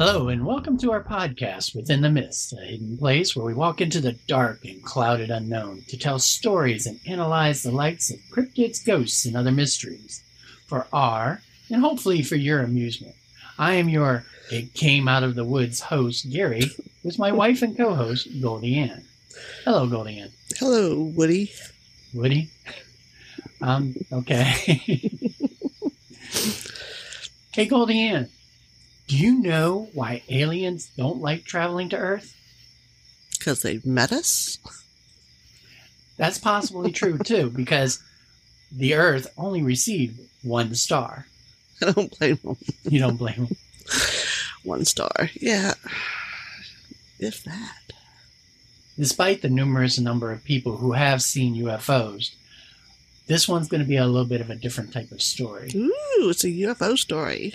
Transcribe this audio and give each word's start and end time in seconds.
Hello, 0.00 0.28
and 0.28 0.46
welcome 0.46 0.78
to 0.78 0.92
our 0.92 1.02
podcast, 1.02 1.74
Within 1.74 2.02
the 2.02 2.08
Mist, 2.08 2.52
a 2.52 2.64
hidden 2.64 2.96
place 2.96 3.34
where 3.34 3.44
we 3.44 3.52
walk 3.52 3.80
into 3.80 4.00
the 4.00 4.12
dark 4.28 4.64
and 4.64 4.80
clouded 4.80 5.28
unknown 5.28 5.82
to 5.88 5.98
tell 5.98 6.20
stories 6.20 6.86
and 6.86 7.00
analyze 7.04 7.64
the 7.64 7.72
lights 7.72 8.08
of 8.08 8.20
cryptids, 8.30 8.86
ghosts, 8.86 9.26
and 9.26 9.36
other 9.36 9.50
mysteries 9.50 10.22
for 10.68 10.86
our, 10.92 11.42
and 11.68 11.80
hopefully 11.80 12.22
for 12.22 12.36
your 12.36 12.60
amusement. 12.60 13.16
I 13.58 13.74
am 13.74 13.88
your 13.88 14.24
It 14.52 14.72
Came 14.72 15.08
Out 15.08 15.24
of 15.24 15.34
the 15.34 15.44
Woods 15.44 15.80
host, 15.80 16.30
Gary, 16.30 16.62
with 17.02 17.18
my 17.18 17.32
wife 17.32 17.62
and 17.62 17.76
co 17.76 17.92
host, 17.92 18.28
Goldie 18.40 18.78
Ann. 18.78 19.02
Hello, 19.64 19.88
Goldie 19.88 20.20
Ann. 20.20 20.30
Hello, 20.60 21.12
Woody. 21.16 21.50
Woody? 22.14 22.50
Um, 23.60 23.96
okay. 24.12 24.44
hey, 27.52 27.66
Goldie 27.66 27.98
Ann. 27.98 28.28
Do 29.08 29.16
you 29.16 29.40
know 29.40 29.88
why 29.94 30.22
aliens 30.28 30.90
don't 30.96 31.20
like 31.20 31.44
traveling 31.44 31.88
to 31.88 31.96
Earth? 31.96 32.36
Because 33.38 33.62
they've 33.62 33.84
met 33.84 34.12
us? 34.12 34.58
That's 36.18 36.38
possibly 36.38 36.92
true 36.92 37.16
too, 37.24 37.48
because 37.48 38.02
the 38.70 38.94
Earth 38.94 39.32
only 39.38 39.62
received 39.62 40.20
one 40.42 40.74
star. 40.74 41.26
I 41.82 41.92
don't 41.92 42.18
blame 42.18 42.38
them. 42.44 42.58
You 42.84 42.98
don't 43.00 43.16
blame 43.16 43.46
them. 43.46 43.56
One 44.64 44.84
star. 44.84 45.30
Yeah. 45.40 45.74
If 47.20 47.44
that. 47.44 47.92
Despite 48.98 49.40
the 49.42 49.48
numerous 49.48 49.98
number 49.98 50.32
of 50.32 50.44
people 50.44 50.78
who 50.78 50.92
have 50.92 51.22
seen 51.22 51.54
UFOs, 51.54 52.34
this 53.28 53.46
one's 53.48 53.68
going 53.68 53.80
to 53.80 53.88
be 53.88 53.96
a 53.96 54.06
little 54.06 54.26
bit 54.26 54.40
of 54.40 54.50
a 54.50 54.56
different 54.56 54.92
type 54.92 55.12
of 55.12 55.22
story. 55.22 55.70
Ooh, 55.74 56.28
it's 56.28 56.42
a 56.42 56.48
UFO 56.48 56.98
story. 56.98 57.54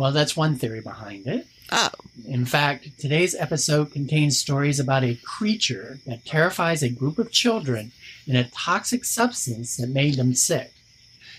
Well, 0.00 0.12
that's 0.12 0.34
one 0.34 0.56
theory 0.56 0.80
behind 0.80 1.26
it. 1.26 1.46
Oh, 1.70 1.90
In 2.26 2.46
fact, 2.46 2.98
today's 2.98 3.34
episode 3.34 3.92
contains 3.92 4.40
stories 4.40 4.80
about 4.80 5.04
a 5.04 5.18
creature 5.22 5.98
that 6.06 6.24
terrifies 6.24 6.82
a 6.82 6.88
group 6.88 7.18
of 7.18 7.30
children 7.30 7.92
and 8.26 8.34
a 8.34 8.44
toxic 8.44 9.04
substance 9.04 9.76
that 9.76 9.90
made 9.90 10.14
them 10.14 10.32
sick. 10.32 10.72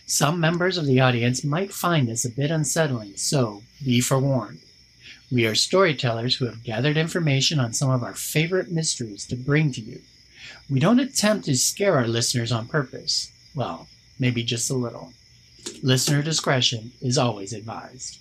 Some 0.05 0.39
members 0.39 0.77
of 0.77 0.85
the 0.85 0.99
audience 0.99 1.43
might 1.43 1.73
find 1.73 2.07
this 2.07 2.23
a 2.23 2.29
bit 2.29 2.51
unsettling, 2.51 3.13
so 3.15 3.63
be 3.83 3.99
forewarned. 3.99 4.59
We 5.31 5.47
are 5.47 5.55
storytellers 5.55 6.35
who 6.35 6.45
have 6.45 6.63
gathered 6.63 6.97
information 6.97 7.59
on 7.59 7.73
some 7.73 7.89
of 7.89 8.03
our 8.03 8.13
favorite 8.13 8.69
mysteries 8.69 9.25
to 9.29 9.35
bring 9.35 9.71
to 9.71 9.81
you. 9.81 10.01
We 10.69 10.79
don't 10.79 10.99
attempt 10.99 11.45
to 11.45 11.57
scare 11.57 11.95
our 11.95 12.07
listeners 12.07 12.51
on 12.51 12.67
purpose. 12.67 13.31
Well, 13.55 13.87
maybe 14.19 14.43
just 14.43 14.69
a 14.69 14.75
little. 14.75 15.13
Listener 15.81 16.21
discretion 16.21 16.91
is 17.01 17.17
always 17.17 17.53
advised. 17.53 18.19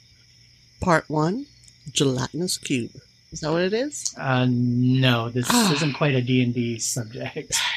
Part 0.81 1.09
one 1.09 1.47
gelatinous 1.93 2.59
cube. 2.59 2.93
Is 3.33 3.41
that 3.41 3.53
what 3.53 3.63
it 3.63 3.73
is? 3.73 4.15
Uh, 4.19 4.47
no, 4.49 5.29
this 5.31 5.47
Ah. 5.51 5.73
isn't 5.73 5.95
quite 5.95 6.15
a 6.15 6.23
D&D 6.23 6.79
subject. 6.79 7.55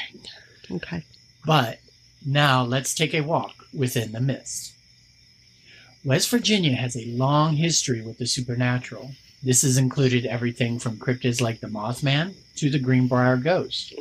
Okay. 0.72 1.04
But 1.46 1.80
now 2.26 2.64
let's 2.64 2.96
take 2.96 3.14
a 3.14 3.22
walk 3.22 3.54
within 3.74 4.14
the 4.14 4.22
mist. 4.22 4.74
West 6.06 6.30
Virginia 6.30 6.74
has 6.76 6.96
a 6.96 7.06
long 7.06 7.58
history 7.58 8.02
with 8.02 8.18
the 8.18 8.26
supernatural. 8.26 9.12
This 9.44 9.62
has 9.64 9.78
included 9.78 10.26
everything 10.26 10.80
from 10.80 10.98
cryptids 10.98 11.42
like 11.42 11.60
the 11.60 11.68
Mothman 11.68 12.36
to 12.56 12.70
the 12.70 12.80
Greenbrier 12.80 13.36
Ghost. 13.38 13.94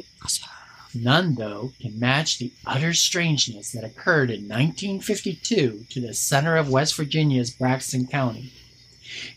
None, 0.94 1.34
though, 1.34 1.72
can 1.80 1.98
match 1.98 2.38
the 2.38 2.52
utter 2.64 2.94
strangeness 2.94 3.72
that 3.72 3.84
occurred 3.84 4.30
in 4.30 4.48
1952 4.48 5.86
to 5.90 6.00
the 6.00 6.14
center 6.14 6.56
of 6.56 6.70
West 6.70 6.94
Virginia's 6.96 7.50
Braxton 7.50 8.06
County, 8.06 8.52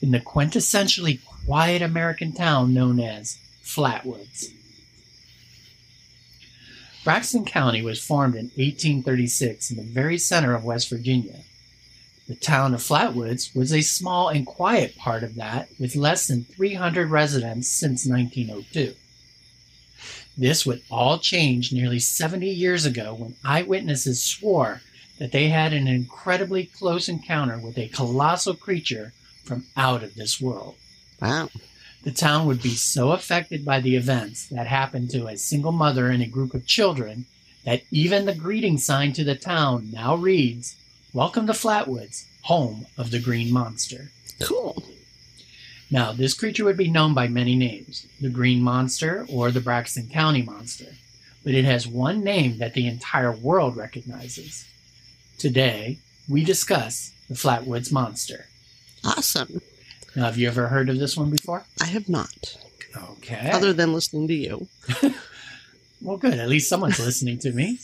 in 0.01 0.11
the 0.11 0.19
quintessentially 0.19 1.19
quiet 1.45 1.81
American 1.81 2.31
town 2.31 2.73
known 2.73 2.99
as 2.99 3.37
Flatwoods. 3.63 4.51
Braxton 7.03 7.45
County 7.45 7.83
was 7.83 8.03
formed 8.03 8.33
in 8.33 8.45
1836 8.55 9.69
in 9.69 9.77
the 9.77 9.83
very 9.83 10.17
center 10.17 10.55
of 10.55 10.63
West 10.63 10.89
Virginia. 10.89 11.41
The 12.27 12.35
town 12.35 12.73
of 12.73 12.81
Flatwoods 12.81 13.55
was 13.55 13.71
a 13.71 13.81
small 13.81 14.29
and 14.29 14.47
quiet 14.47 14.97
part 14.97 15.21
of 15.21 15.35
that, 15.35 15.69
with 15.79 15.95
less 15.95 16.27
than 16.27 16.45
300 16.45 17.11
residents 17.11 17.67
since 17.67 18.07
1902. 18.07 18.95
This 20.35 20.65
would 20.65 20.81
all 20.89 21.19
change 21.19 21.71
nearly 21.71 21.99
70 21.99 22.49
years 22.49 22.85
ago 22.85 23.13
when 23.13 23.35
eyewitnesses 23.45 24.23
swore 24.23 24.81
that 25.19 25.31
they 25.31 25.49
had 25.49 25.71
an 25.71 25.87
incredibly 25.87 26.65
close 26.65 27.07
encounter 27.07 27.59
with 27.59 27.77
a 27.77 27.87
colossal 27.89 28.55
creature 28.55 29.13
from 29.45 29.65
out 29.77 30.03
of 30.03 30.15
this 30.15 30.41
world. 30.41 30.75
Wow. 31.21 31.49
The 32.03 32.11
town 32.11 32.45
would 32.45 32.61
be 32.61 32.75
so 32.75 33.11
affected 33.11 33.65
by 33.65 33.79
the 33.79 33.95
events 33.95 34.47
that 34.49 34.67
happened 34.67 35.09
to 35.11 35.27
a 35.27 35.37
single 35.37 35.71
mother 35.71 36.09
and 36.09 36.21
a 36.21 36.27
group 36.27 36.53
of 36.53 36.67
children 36.67 37.25
that 37.63 37.81
even 37.89 38.25
the 38.25 38.35
greeting 38.35 38.77
sign 38.77 39.11
to 39.13 39.23
the 39.23 39.35
town 39.35 39.89
now 39.91 40.15
reads, 40.15 40.75
Welcome 41.13 41.47
to 41.47 41.53
Flatwoods, 41.53 42.25
home 42.43 42.85
of 42.97 43.09
the 43.09 43.19
Green 43.19 43.51
Monster. 43.51 44.11
Cool. 44.41 44.83
Now, 45.89 46.11
this 46.11 46.33
creature 46.33 46.65
would 46.65 46.77
be 46.77 46.89
known 46.89 47.13
by 47.13 47.27
many 47.27 47.55
names 47.55 48.05
the 48.21 48.29
Green 48.29 48.61
Monster 48.61 49.25
or 49.29 49.49
the 49.49 49.61
Braxton 49.61 50.09
County 50.09 50.41
Monster, 50.41 50.93
but 51.43 51.53
it 51.53 51.65
has 51.65 51.87
one 51.87 52.23
name 52.23 52.57
that 52.57 52.73
the 52.73 52.87
entire 52.87 53.31
world 53.31 53.75
recognizes. 53.75 54.65
Today, 55.37 55.99
we 56.29 56.43
discuss 56.43 57.11
the 57.29 57.35
Flatwoods 57.35 57.91
Monster. 57.91 58.47
Awesome. 59.05 59.61
Now, 60.15 60.25
have 60.25 60.37
you 60.37 60.47
ever 60.47 60.67
heard 60.67 60.89
of 60.89 60.97
this 60.97 61.15
one 61.17 61.29
before? 61.29 61.65
I 61.81 61.85
have 61.85 62.09
not. 62.09 62.57
Okay. 62.95 63.49
Other 63.51 63.73
than 63.73 63.93
listening 63.93 64.27
to 64.27 64.33
you. 64.33 64.67
Well, 66.05 66.17
good. 66.17 66.37
At 66.39 66.49
least 66.49 66.69
someone's 66.69 66.99
listening 66.99 67.39
to 67.39 67.51
me. 67.51 67.79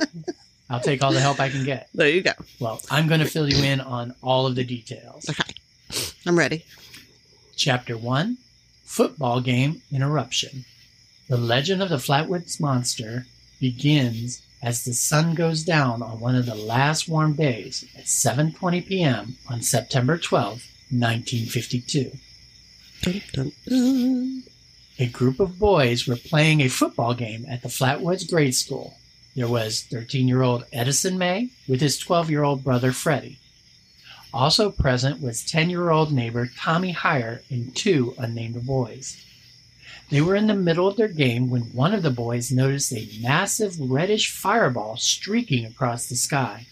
I'll 0.70 0.80
take 0.80 1.04
all 1.04 1.12
the 1.12 1.20
help 1.20 1.38
I 1.38 1.50
can 1.50 1.64
get. 1.64 1.88
There 1.94 2.08
you 2.08 2.20
go. 2.20 2.32
Well, 2.58 2.80
I'm 2.90 3.06
going 3.06 3.20
to 3.20 3.26
fill 3.26 3.48
you 3.48 3.62
in 3.62 3.80
on 3.80 4.12
all 4.22 4.46
of 4.46 4.56
the 4.56 4.64
details. 4.64 5.30
Okay. 5.30 5.54
I'm 6.26 6.36
ready. 6.36 6.64
Chapter 7.54 7.96
1 7.96 8.38
Football 8.82 9.40
Game 9.40 9.82
Interruption. 9.92 10.64
The 11.28 11.36
legend 11.36 11.80
of 11.80 11.90
the 11.90 11.96
Flatwoods 11.96 12.60
Monster 12.60 13.26
begins 13.60 14.42
as 14.64 14.84
the 14.84 14.94
sun 14.94 15.34
goes 15.34 15.62
down 15.62 16.02
on 16.02 16.18
one 16.18 16.34
of 16.34 16.46
the 16.46 16.54
last 16.54 17.06
warm 17.06 17.34
days 17.34 17.84
at 17.96 18.06
7:20 18.06 18.86
p.m. 18.86 19.36
on 19.46 19.60
September 19.60 20.16
12, 20.16 20.66
1952. 20.90 22.12
Dun, 23.02 23.22
dun, 23.34 23.52
dun. 23.68 24.42
A 24.98 25.06
group 25.06 25.38
of 25.38 25.58
boys 25.58 26.06
were 26.06 26.16
playing 26.16 26.62
a 26.62 26.68
football 26.68 27.12
game 27.12 27.44
at 27.46 27.60
the 27.60 27.68
Flatwoods 27.68 28.28
grade 28.28 28.54
school. 28.54 28.96
There 29.36 29.48
was 29.48 29.82
13 29.82 30.26
year 30.28 30.40
old 30.40 30.64
Edison 30.72 31.18
May 31.18 31.50
with 31.68 31.82
his 31.82 31.98
12 31.98 32.30
year 32.30 32.42
old 32.42 32.64
brother 32.64 32.92
Freddie. 32.92 33.38
Also 34.32 34.70
present 34.70 35.20
was 35.20 35.44
10 35.44 35.68
year 35.68 35.90
old 35.90 36.10
neighbor 36.10 36.48
Tommy 36.58 36.92
Hyer 36.92 37.42
and 37.50 37.76
two 37.76 38.14
unnamed 38.16 38.64
boys. 38.64 39.22
They 40.10 40.20
were 40.20 40.34
in 40.34 40.46
the 40.46 40.54
middle 40.54 40.86
of 40.86 40.96
their 40.96 41.08
game 41.08 41.50
when 41.50 41.72
one 41.72 41.94
of 41.94 42.02
the 42.02 42.10
boys 42.10 42.52
noticed 42.52 42.92
a 42.92 43.08
massive 43.20 43.78
reddish 43.80 44.30
fireball 44.30 44.96
streaking 44.96 45.64
across 45.64 46.06
the 46.06 46.16
sky. 46.16 46.66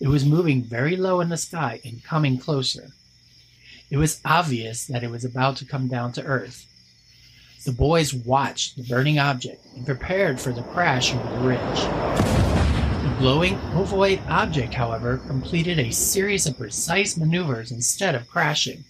It 0.00 0.08
was 0.08 0.24
moving 0.24 0.62
very 0.62 0.96
low 0.96 1.20
in 1.20 1.28
the 1.28 1.36
sky 1.36 1.80
and 1.84 2.02
coming 2.02 2.38
closer. 2.38 2.92
It 3.90 3.98
was 3.98 4.20
obvious 4.24 4.86
that 4.86 5.04
it 5.04 5.10
was 5.10 5.24
about 5.24 5.56
to 5.58 5.64
come 5.64 5.86
down 5.86 6.12
to 6.12 6.24
Earth. 6.24 6.66
The 7.64 7.72
boys 7.72 8.14
watched 8.14 8.76
the 8.76 8.82
burning 8.82 9.18
object 9.18 9.64
and 9.74 9.84
prepared 9.84 10.40
for 10.40 10.52
the 10.52 10.62
crash 10.62 11.12
over 11.14 11.28
the 11.28 11.48
ridge. 11.48 11.80
The 11.80 13.16
glowing 13.18 13.58
ovoid 13.74 14.20
object, 14.28 14.74
however, 14.74 15.18
completed 15.18 15.78
a 15.78 15.90
series 15.92 16.46
of 16.46 16.58
precise 16.58 17.16
maneuvers 17.16 17.70
instead 17.70 18.14
of 18.14 18.28
crashing. 18.28 18.84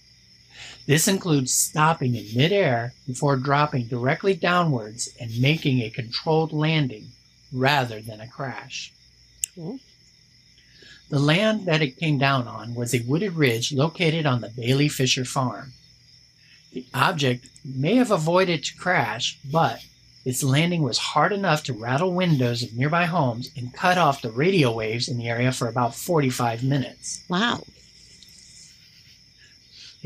This 0.87 1.07
includes 1.09 1.53
stopping 1.53 2.15
in 2.15 2.25
midair 2.33 2.93
before 3.05 3.35
dropping 3.35 3.87
directly 3.87 4.33
downwards 4.33 5.09
and 5.19 5.41
making 5.41 5.81
a 5.81 5.89
controlled 5.89 6.53
landing 6.53 7.09
rather 7.51 8.01
than 8.01 8.21
a 8.21 8.27
crash. 8.27 8.93
The 11.09 11.19
land 11.19 11.65
that 11.65 11.81
it 11.81 11.97
came 11.97 12.17
down 12.17 12.47
on 12.47 12.73
was 12.73 12.93
a 12.93 13.01
wooded 13.01 13.33
ridge 13.33 13.73
located 13.73 14.25
on 14.25 14.39
the 14.39 14.49
Bailey 14.49 14.87
Fisher 14.87 15.25
farm. 15.25 15.73
The 16.71 16.85
object 16.93 17.49
may 17.65 17.95
have 17.95 18.11
avoided 18.11 18.63
to 18.63 18.77
crash, 18.77 19.37
but 19.43 19.83
its 20.23 20.43
landing 20.43 20.83
was 20.83 20.97
hard 20.97 21.33
enough 21.33 21.63
to 21.63 21.73
rattle 21.73 22.13
windows 22.13 22.63
of 22.63 22.73
nearby 22.73 23.05
homes 23.05 23.49
and 23.57 23.73
cut 23.73 23.97
off 23.97 24.21
the 24.21 24.31
radio 24.31 24.71
waves 24.71 25.09
in 25.09 25.17
the 25.17 25.27
area 25.27 25.51
for 25.51 25.67
about 25.67 25.95
45 25.95 26.63
minutes. 26.63 27.23
Wow. 27.29 27.63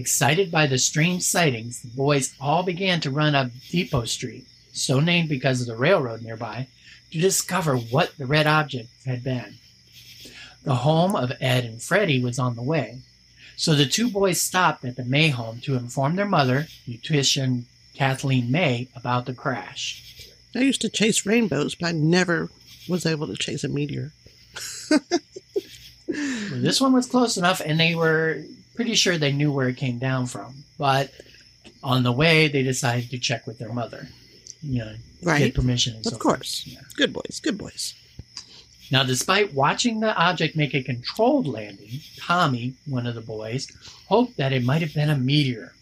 Excited 0.02 0.50
by 0.50 0.66
the 0.66 0.80
strange 0.80 1.22
sightings, 1.22 1.84
the 1.84 1.88
boys 1.90 2.34
all 2.42 2.64
began 2.64 3.00
to 3.02 3.12
run 3.12 3.36
up 3.36 3.52
Depot 3.70 4.06
Street, 4.06 4.48
so 4.74 5.00
named 5.00 5.30
because 5.30 5.62
of 5.62 5.68
the 5.68 5.76
railroad 5.76 6.24
nearby, 6.24 6.66
to 7.12 7.20
discover 7.20 7.76
what 7.78 8.18
the 8.18 8.26
red 8.26 8.48
object 8.48 8.90
had 9.06 9.24
been. 9.24 9.58
The 10.64 10.78
home 10.78 11.16
of 11.16 11.34
Ed 11.40 11.66
and 11.66 11.80
Freddie 11.80 12.20
was 12.20 12.40
on 12.40 12.56
the 12.56 12.64
way, 12.64 13.02
So 13.56 13.76
the 13.76 13.86
two 13.86 14.10
boys 14.10 14.42
stopped 14.42 14.84
at 14.86 14.96
the 14.96 15.06
May 15.06 15.30
home 15.30 15.60
to 15.62 15.76
inform 15.76 16.16
their 16.16 16.26
mother, 16.26 16.66
nutrition 16.88 17.68
Kathleen 17.94 18.50
May, 18.50 18.88
about 18.96 19.28
the 19.28 19.36
crash. 19.36 20.26
I 20.56 20.62
used 20.62 20.82
to 20.82 20.90
chase 20.90 21.28
rainbows, 21.28 21.76
but 21.76 21.90
I 21.90 21.92
never 21.92 22.50
was 22.90 23.06
able 23.06 23.28
to 23.28 23.36
chase 23.36 23.64
a 23.64 23.70
meteor. 23.70 24.14
Well, 26.14 26.60
this 26.60 26.82
one 26.82 26.92
was 26.92 27.08
close 27.08 27.38
enough, 27.38 27.62
and 27.64 27.80
they 27.80 27.96
were 27.96 28.44
pretty 28.82 28.96
sure 28.96 29.16
they 29.20 29.32
knew 29.32 29.52
where 29.52 29.70
it 29.70 29.78
came 29.78 30.00
down 30.00 30.26
from. 30.26 30.64
But 30.80 31.12
on 31.84 32.02
the 32.02 32.12
way, 32.12 32.48
they 32.48 32.64
decided 32.64 33.12
to 33.12 33.20
check 33.20 33.46
with 33.46 33.60
their 33.60 33.72
mother. 33.72 34.08
You 34.64 34.80
know, 34.80 34.96
Right. 35.22 35.38
get 35.38 35.54
permission. 35.54 35.98
And 35.98 36.06
Of 36.08 36.14
so 36.14 36.18
course. 36.18 36.64
Yeah. 36.66 36.80
Good 36.96 37.14
boys, 37.14 37.40
good 37.44 37.60
boys. 37.60 37.94
Now, 38.90 39.04
despite 39.04 39.54
watching 39.54 40.00
the 40.00 40.16
object 40.16 40.56
make 40.56 40.74
a 40.74 40.82
controlled 40.82 41.46
landing, 41.46 42.02
Tommy, 42.18 42.74
one 42.88 43.06
of 43.06 43.14
the 43.14 43.22
boys, 43.22 43.68
hoped 44.10 44.38
that 44.38 44.52
it 44.52 44.64
might 44.64 44.82
have 44.82 44.96
been 44.96 45.12
a 45.12 45.16
meteor. 45.18 45.74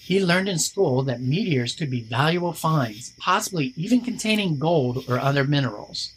He 0.00 0.24
learned 0.24 0.48
in 0.48 0.58
school 0.60 1.02
that 1.02 1.20
meteors 1.20 1.74
could 1.74 1.90
be 1.90 2.02
valuable 2.02 2.52
finds, 2.52 3.12
possibly 3.18 3.72
even 3.76 4.02
containing 4.02 4.58
gold 4.60 5.04
or 5.08 5.18
other 5.18 5.42
minerals. 5.44 6.12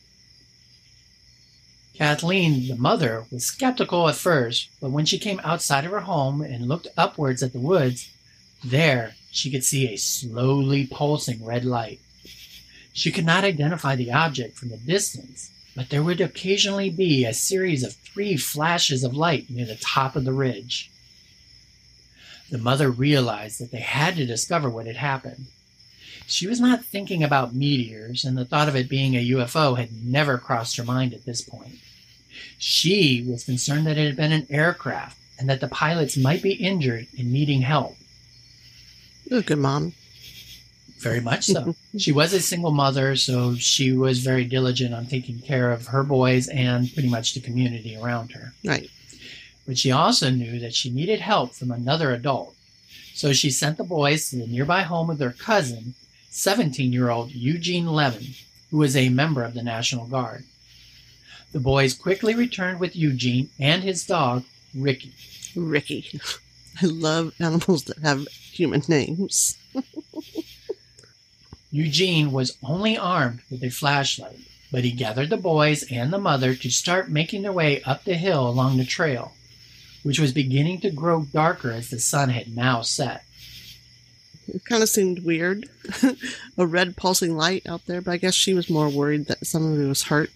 Kathleen, 1.97 2.67
the 2.67 2.75
mother, 2.75 3.25
was 3.31 3.43
skeptical 3.45 4.07
at 4.07 4.13
first, 4.13 4.69
but 4.79 4.91
when 4.91 5.05
she 5.05 5.17
came 5.17 5.41
outside 5.43 5.83
of 5.83 5.89
her 5.89 6.01
home 6.01 6.43
and 6.43 6.67
looked 6.67 6.87
upwards 6.95 7.41
at 7.41 7.53
the 7.53 7.59
woods, 7.59 8.11
there 8.63 9.15
she 9.31 9.49
could 9.49 9.63
see 9.63 9.87
a 9.91 9.97
slowly 9.97 10.85
pulsing 10.85 11.43
red 11.43 11.65
light. 11.65 11.99
She 12.93 13.11
could 13.11 13.25
not 13.25 13.43
identify 13.43 13.95
the 13.95 14.11
object 14.11 14.57
from 14.57 14.69
the 14.69 14.77
distance, 14.77 15.49
but 15.75 15.89
there 15.89 16.03
would 16.03 16.21
occasionally 16.21 16.91
be 16.91 17.25
a 17.25 17.33
series 17.33 17.81
of 17.83 17.93
three 17.93 18.37
flashes 18.37 19.03
of 19.03 19.15
light 19.15 19.49
near 19.49 19.65
the 19.65 19.75
top 19.75 20.15
of 20.15 20.23
the 20.23 20.33
ridge. 20.33 20.91
The 22.51 22.59
mother 22.59 22.91
realized 22.91 23.59
that 23.59 23.71
they 23.71 23.79
had 23.79 24.17
to 24.17 24.25
discover 24.27 24.69
what 24.69 24.85
had 24.85 24.97
happened. 24.97 25.47
She 26.27 26.45
was 26.45 26.59
not 26.59 26.85
thinking 26.85 27.23
about 27.23 27.55
meteors, 27.55 28.23
and 28.23 28.37
the 28.37 28.45
thought 28.45 28.67
of 28.67 28.75
it 28.75 28.87
being 28.87 29.15
a 29.15 29.29
UFO 29.31 29.79
had 29.79 30.05
never 30.05 30.37
crossed 30.37 30.77
her 30.77 30.83
mind 30.83 31.15
at 31.15 31.25
this 31.25 31.41
point. 31.41 31.79
She 32.57 33.25
was 33.27 33.43
concerned 33.43 33.87
that 33.87 33.97
it 33.97 34.05
had 34.05 34.15
been 34.15 34.31
an 34.31 34.47
aircraft 34.49 35.17
and 35.39 35.49
that 35.49 35.61
the 35.61 35.67
pilots 35.67 36.17
might 36.17 36.41
be 36.41 36.53
injured 36.53 37.07
and 37.17 37.31
needing 37.31 37.61
help. 37.61 37.95
You're 39.25 39.39
a 39.39 39.43
good 39.43 39.59
mom. 39.59 39.93
Very 40.99 41.21
much 41.21 41.45
so. 41.45 41.75
she 41.97 42.11
was 42.11 42.33
a 42.33 42.41
single 42.41 42.71
mother, 42.71 43.15
so 43.15 43.55
she 43.55 43.91
was 43.91 44.19
very 44.19 44.45
diligent 44.45 44.93
on 44.93 45.05
taking 45.05 45.39
care 45.39 45.71
of 45.71 45.87
her 45.87 46.03
boys 46.03 46.47
and 46.47 46.91
pretty 46.93 47.09
much 47.09 47.33
the 47.33 47.39
community 47.39 47.95
around 47.95 48.31
her. 48.31 48.53
Right. 48.65 48.89
But 49.67 49.77
she 49.77 49.91
also 49.91 50.29
knew 50.29 50.59
that 50.59 50.73
she 50.73 50.89
needed 50.89 51.19
help 51.19 51.53
from 51.53 51.71
another 51.71 52.11
adult. 52.11 52.55
So 53.13 53.33
she 53.33 53.49
sent 53.51 53.77
the 53.77 53.83
boys 53.83 54.29
to 54.29 54.37
the 54.37 54.47
nearby 54.47 54.83
home 54.83 55.09
of 55.09 55.17
their 55.17 55.31
cousin, 55.31 55.93
17 56.29 56.93
year 56.93 57.09
old 57.09 57.31
Eugene 57.31 57.87
Lemon, 57.87 58.27
who 58.71 58.77
was 58.77 58.95
a 58.95 59.09
member 59.09 59.43
of 59.43 59.53
the 59.53 59.63
National 59.63 60.05
Guard. 60.05 60.45
The 61.51 61.59
boys 61.59 61.93
quickly 61.93 62.35
returned 62.35 62.79
with 62.79 62.95
Eugene 62.95 63.49
and 63.59 63.83
his 63.83 64.05
dog, 64.05 64.43
Ricky. 64.75 65.13
Ricky. 65.55 66.19
I 66.81 66.85
love 66.85 67.33
animals 67.39 67.85
that 67.85 67.99
have 67.99 68.27
human 68.27 68.83
names. 68.87 69.57
Eugene 71.71 72.31
was 72.31 72.57
only 72.63 72.97
armed 72.97 73.41
with 73.49 73.63
a 73.63 73.69
flashlight, 73.69 74.39
but 74.71 74.83
he 74.83 74.91
gathered 74.91 75.29
the 75.29 75.37
boys 75.37 75.83
and 75.91 76.13
the 76.13 76.19
mother 76.19 76.53
to 76.55 76.69
start 76.69 77.09
making 77.09 77.41
their 77.41 77.51
way 77.51 77.81
up 77.83 78.03
the 78.03 78.15
hill 78.15 78.47
along 78.47 78.77
the 78.77 78.85
trail, 78.85 79.33
which 80.03 80.19
was 80.19 80.31
beginning 80.31 80.79
to 80.81 80.91
grow 80.91 81.25
darker 81.25 81.71
as 81.71 81.89
the 81.89 81.99
sun 81.99 82.29
had 82.29 82.55
now 82.55 82.81
set. 82.81 83.23
It 84.47 84.63
kind 84.65 84.81
of 84.81 84.89
seemed 84.89 85.25
weird. 85.25 85.69
a 86.57 86.65
red 86.65 86.95
pulsing 86.95 87.35
light 87.35 87.67
out 87.67 87.85
there, 87.85 88.01
but 88.01 88.11
I 88.11 88.17
guess 88.17 88.33
she 88.33 88.53
was 88.53 88.69
more 88.69 88.89
worried 88.89 89.25
that 89.25 89.45
somebody 89.45 89.85
was 89.85 90.03
hurt. 90.03 90.31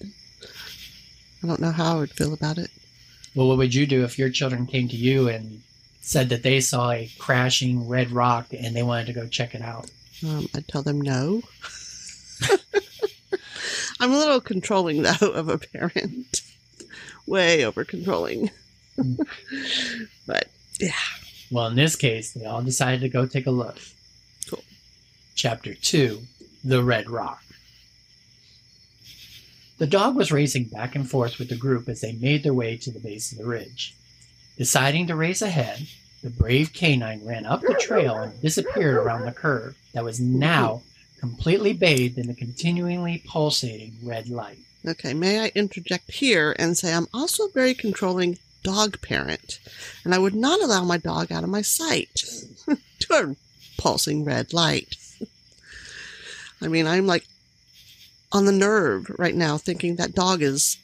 I 1.43 1.47
don't 1.47 1.59
know 1.59 1.71
how 1.71 1.95
I 1.95 1.99
would 1.99 2.11
feel 2.11 2.33
about 2.33 2.57
it. 2.57 2.69
Well, 3.35 3.47
what 3.47 3.57
would 3.57 3.73
you 3.73 3.85
do 3.87 4.03
if 4.03 4.19
your 4.19 4.29
children 4.29 4.67
came 4.67 4.87
to 4.89 4.95
you 4.95 5.27
and 5.27 5.61
said 6.01 6.29
that 6.29 6.43
they 6.43 6.59
saw 6.59 6.91
a 6.91 7.09
crashing 7.17 7.87
red 7.87 8.11
rock 8.11 8.47
and 8.51 8.75
they 8.75 8.83
wanted 8.83 9.07
to 9.07 9.13
go 9.13 9.27
check 9.27 9.55
it 9.55 9.61
out? 9.61 9.89
Um, 10.25 10.47
I'd 10.55 10.67
tell 10.67 10.83
them 10.83 11.01
no. 11.01 11.41
I'm 13.99 14.11
a 14.11 14.17
little 14.17 14.41
controlling, 14.41 15.03
though, 15.03 15.31
of 15.31 15.47
a 15.49 15.57
parent. 15.57 16.41
Way 17.25 17.63
over 17.65 17.85
controlling. 17.85 18.49
but 20.27 20.49
yeah, 20.79 20.91
Well, 21.49 21.67
in 21.67 21.75
this 21.75 21.95
case, 21.95 22.33
they 22.33 22.45
all 22.45 22.61
decided 22.61 23.01
to 23.01 23.09
go 23.09 23.25
take 23.25 23.47
a 23.47 23.51
look. 23.51 23.77
Cool. 24.49 24.63
Chapter 25.35 25.73
2 25.73 26.21
The 26.63 26.83
Red 26.83 27.09
Rock. 27.09 27.41
The 29.81 29.87
dog 29.87 30.15
was 30.15 30.31
racing 30.31 30.65
back 30.65 30.93
and 30.93 31.09
forth 31.09 31.39
with 31.39 31.49
the 31.49 31.55
group 31.55 31.89
as 31.89 32.01
they 32.01 32.11
made 32.11 32.43
their 32.43 32.53
way 32.53 32.77
to 32.77 32.91
the 32.91 32.99
base 32.99 33.31
of 33.31 33.39
the 33.39 33.47
ridge. 33.47 33.95
Deciding 34.55 35.07
to 35.07 35.15
race 35.15 35.41
ahead, 35.41 35.87
the 36.21 36.29
brave 36.29 36.71
canine 36.71 37.25
ran 37.25 37.47
up 37.47 37.61
the 37.61 37.73
trail 37.81 38.15
and 38.15 38.39
disappeared 38.43 38.97
around 38.97 39.25
the 39.25 39.31
curve 39.31 39.75
that 39.93 40.03
was 40.03 40.19
now 40.19 40.83
completely 41.19 41.73
bathed 41.73 42.19
in 42.19 42.27
the 42.27 42.35
continually 42.35 43.23
pulsating 43.27 43.95
red 44.03 44.29
light. 44.29 44.59
okay. 44.87 45.15
May 45.15 45.45
I 45.45 45.51
interject 45.55 46.11
here 46.11 46.55
and 46.59 46.77
say 46.77 46.93
I'm 46.93 47.07
also 47.11 47.47
a 47.47 47.51
very 47.51 47.73
controlling 47.73 48.37
dog 48.61 49.01
parent, 49.01 49.59
and 50.03 50.13
I 50.13 50.19
would 50.19 50.35
not 50.35 50.61
allow 50.61 50.83
my 50.83 50.97
dog 50.97 51.31
out 51.31 51.43
of 51.43 51.49
my 51.49 51.63
sight 51.63 52.23
to 52.99 53.13
a 53.15 53.35
pulsing 53.79 54.25
red 54.25 54.53
light. 54.53 54.95
I 56.61 56.67
mean, 56.67 56.85
I'm 56.85 57.07
like 57.07 57.25
on 58.31 58.45
the 58.45 58.51
nerve 58.51 59.11
right 59.17 59.35
now 59.35 59.57
thinking 59.57 59.95
that 59.95 60.13
dog 60.15 60.41
is 60.41 60.77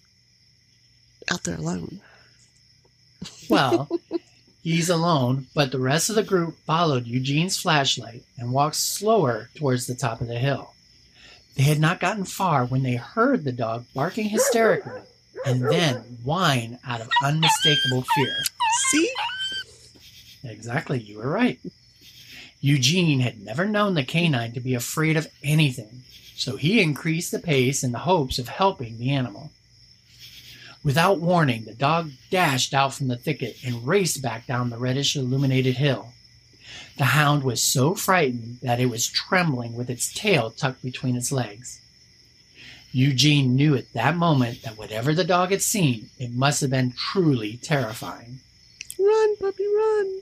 out 1.31 1.43
there 1.43 1.57
alone. 1.57 2.01
Well, 3.49 3.89
he's 4.61 4.89
alone, 4.89 5.47
but 5.55 5.71
the 5.71 5.79
rest 5.79 6.09
of 6.09 6.15
the 6.15 6.23
group 6.23 6.57
followed 6.65 7.07
Eugene's 7.07 7.57
flashlight 7.57 8.23
and 8.37 8.51
walked 8.51 8.75
slower 8.75 9.49
towards 9.55 9.87
the 9.87 9.95
top 9.95 10.19
of 10.19 10.27
the 10.27 10.37
hill. 10.37 10.73
They 11.55 11.63
had 11.63 11.79
not 11.79 12.01
gotten 12.01 12.25
far 12.25 12.65
when 12.65 12.83
they 12.83 12.95
heard 12.95 13.43
the 13.43 13.53
dog 13.53 13.85
barking 13.95 14.29
hysterically 14.29 15.01
and 15.45 15.63
then 15.63 16.19
whine 16.23 16.77
out 16.85 17.01
of 17.01 17.09
unmistakable 17.23 18.03
fear. 18.15 18.35
See? 18.91 19.11
Exactly, 20.43 20.99
you 20.99 21.19
were 21.19 21.29
right. 21.29 21.59
Eugene 22.61 23.21
had 23.21 23.41
never 23.41 23.65
known 23.65 23.93
the 23.93 24.03
canine 24.03 24.51
to 24.53 24.59
be 24.59 24.75
afraid 24.75 25.15
of 25.15 25.27
anything, 25.43 26.03
so 26.37 26.55
he 26.55 26.81
increased 26.81 27.31
the 27.31 27.39
pace 27.39 27.83
in 27.83 27.91
the 27.91 27.99
hopes 27.99 28.37
of 28.37 28.47
helping 28.47 28.99
the 28.99 29.09
animal. 29.09 29.49
Without 30.83 31.19
warning, 31.19 31.65
the 31.65 31.73
dog 31.73 32.11
dashed 32.29 32.73
out 32.73 32.93
from 32.93 33.07
the 33.07 33.17
thicket 33.17 33.57
and 33.65 33.87
raced 33.87 34.21
back 34.21 34.45
down 34.45 34.69
the 34.69 34.77
reddish 34.77 35.15
illuminated 35.15 35.77
hill. 35.77 36.13
The 36.97 37.05
hound 37.05 37.43
was 37.43 37.61
so 37.61 37.95
frightened 37.95 38.59
that 38.61 38.79
it 38.79 38.85
was 38.85 39.07
trembling 39.07 39.75
with 39.75 39.89
its 39.89 40.13
tail 40.13 40.51
tucked 40.51 40.83
between 40.83 41.15
its 41.15 41.31
legs. 41.31 41.81
Eugene 42.91 43.55
knew 43.55 43.75
at 43.75 43.91
that 43.93 44.15
moment 44.15 44.61
that 44.61 44.77
whatever 44.77 45.13
the 45.13 45.23
dog 45.23 45.51
had 45.51 45.61
seen, 45.61 46.09
it 46.19 46.33
must 46.33 46.61
have 46.61 46.69
been 46.69 46.93
truly 46.93 47.57
terrifying. 47.57 48.39
Run, 48.99 49.37
puppy, 49.37 49.65
run. 49.65 50.19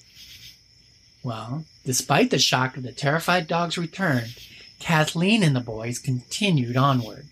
Well, 1.24 1.66
despite 1.86 2.32
the 2.32 2.40
shock 2.40 2.78
of 2.78 2.84
the 2.84 2.92
terrified 2.92 3.48
dog's 3.48 3.78
return, 3.78 4.30
Kathleen 4.80 5.44
and 5.44 5.56
the 5.56 5.62
boys 5.62 6.00
continued 6.00 6.78
onward. 6.78 7.28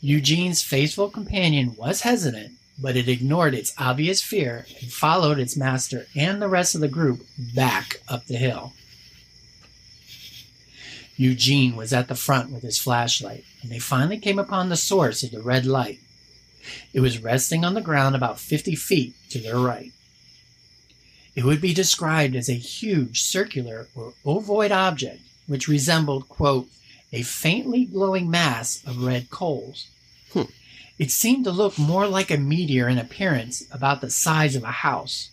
Eugene's 0.00 0.62
faithful 0.62 1.08
companion 1.08 1.76
was 1.76 2.00
hesitant, 2.00 2.52
but 2.78 2.96
it 2.96 3.08
ignored 3.08 3.54
its 3.54 3.72
obvious 3.78 4.20
fear 4.20 4.66
and 4.80 4.92
followed 4.92 5.38
its 5.38 5.56
master 5.56 6.06
and 6.16 6.42
the 6.42 6.48
rest 6.48 6.74
of 6.74 6.80
the 6.80 6.88
group 6.88 7.24
back 7.54 8.00
up 8.08 8.26
the 8.26 8.36
hill. 8.36 8.72
Eugene 11.16 11.76
was 11.76 11.92
at 11.92 12.08
the 12.08 12.14
front 12.14 12.50
with 12.50 12.62
his 12.62 12.78
flashlight, 12.78 13.44
and 13.62 13.70
they 13.70 13.78
finally 13.78 14.18
came 14.18 14.38
upon 14.38 14.68
the 14.68 14.76
source 14.76 15.22
of 15.22 15.30
the 15.30 15.42
red 15.42 15.64
light. 15.64 16.00
It 16.92 17.00
was 17.00 17.22
resting 17.22 17.64
on 17.64 17.74
the 17.74 17.80
ground 17.80 18.16
about 18.16 18.40
50 18.40 18.74
feet 18.74 19.14
to 19.30 19.38
their 19.38 19.58
right. 19.58 19.92
It 21.36 21.44
would 21.44 21.60
be 21.60 21.72
described 21.72 22.34
as 22.34 22.48
a 22.48 22.54
huge 22.54 23.22
circular 23.22 23.88
or 23.94 24.14
ovoid 24.24 24.72
object 24.72 25.20
which 25.52 25.68
resembled, 25.68 26.30
quote, 26.30 26.66
a 27.12 27.20
faintly 27.20 27.84
glowing 27.84 28.30
mass 28.30 28.82
of 28.86 29.04
red 29.04 29.28
coals. 29.28 29.86
Hmm. 30.32 30.44
It 30.98 31.10
seemed 31.10 31.44
to 31.44 31.50
look 31.50 31.78
more 31.78 32.06
like 32.06 32.30
a 32.30 32.38
meteor 32.38 32.88
in 32.88 32.96
appearance, 32.96 33.62
about 33.70 34.00
the 34.00 34.08
size 34.08 34.56
of 34.56 34.64
a 34.64 34.78
house. 34.88 35.28